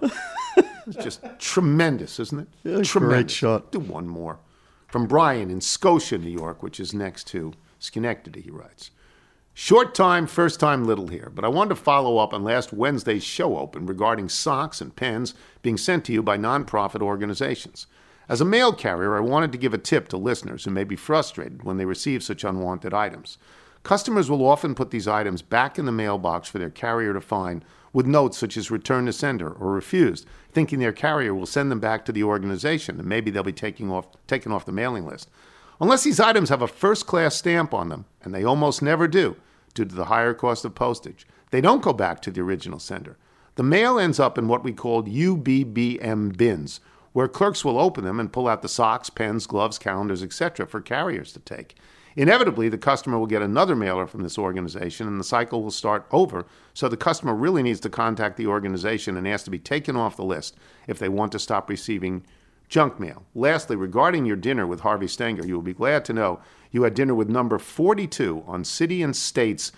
[0.86, 2.48] It's just tremendous, isn't it?
[2.64, 3.32] Yeah, great tremendous.
[3.32, 3.72] shot.
[3.72, 4.40] Do one more.
[4.88, 8.92] From Brian in Scotia, New York, which is next to Schenectady, he writes.
[9.56, 13.24] Short time, first time little here, but I wanted to follow up on last Wednesday's
[13.24, 17.86] show open regarding socks and pens being sent to you by nonprofit organizations.
[18.28, 20.96] As a mail carrier, I wanted to give a tip to listeners who may be
[20.96, 23.38] frustrated when they receive such unwanted items.
[23.84, 27.64] Customers will often put these items back in the mailbox for their carrier to find
[27.92, 31.80] with notes such as return to sender or refused, thinking their carrier will send them
[31.80, 35.30] back to the organization and maybe they'll be taking off, taken off the mailing list.
[35.82, 39.36] Unless these items have a first class stamp on them, and they almost never do
[39.74, 43.18] due to the higher cost of postage, they don't go back to the original sender.
[43.56, 46.80] The mail ends up in what we call UBBM bins,
[47.12, 50.66] where clerks will open them and pull out the socks, pens, gloves, calendars, etc.
[50.66, 51.76] for carriers to take.
[52.16, 56.06] Inevitably, the customer will get another mailer from this organization and the cycle will start
[56.12, 59.96] over, so the customer really needs to contact the organization and ask to be taken
[59.96, 60.56] off the list
[60.88, 62.24] if they want to stop receiving
[62.70, 63.24] junk mail.
[63.36, 66.40] Lastly, regarding your dinner with Harvey Stenger, you will be glad to know
[66.72, 69.72] you had dinner with number 42 on City and State's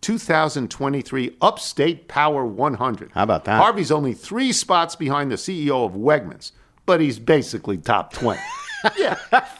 [0.00, 3.10] 2023 Upstate Power 100.
[3.12, 3.60] How about that?
[3.60, 6.52] Harvey's only three spots behind the CEO of Wegmans,
[6.86, 8.40] but he's basically top 20.
[8.98, 9.16] yeah,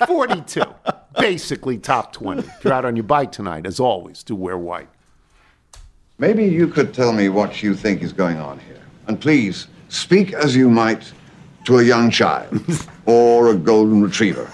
[0.07, 0.63] 42.
[1.19, 2.43] Basically top 20.
[2.43, 4.89] If you're out on your bike tonight, as always, do wear white.
[6.19, 8.81] Maybe you could tell me what you think is going on here.
[9.07, 11.13] And please, speak as you might
[11.65, 12.61] to a young child
[13.07, 14.51] or a golden retriever.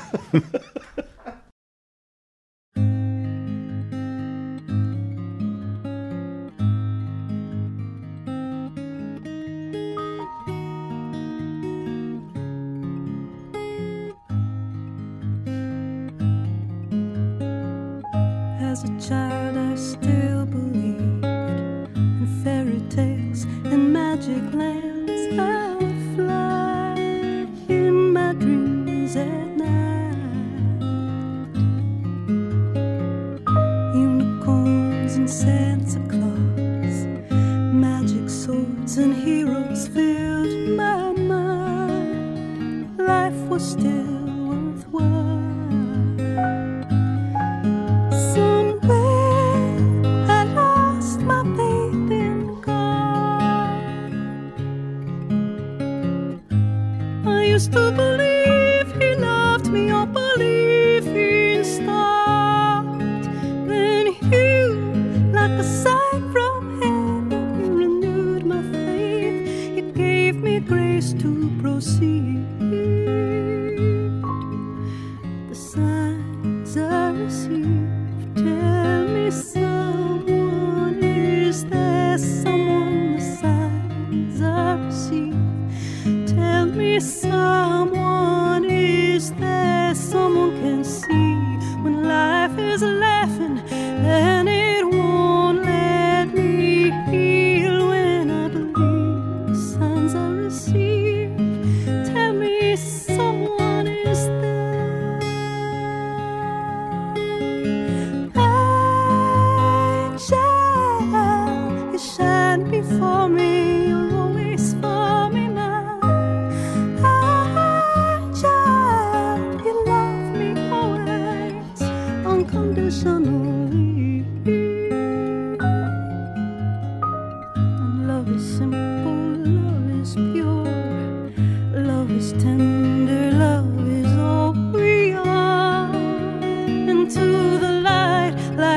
[18.86, 19.25] A child,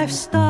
[0.09, 0.48] lifestyle.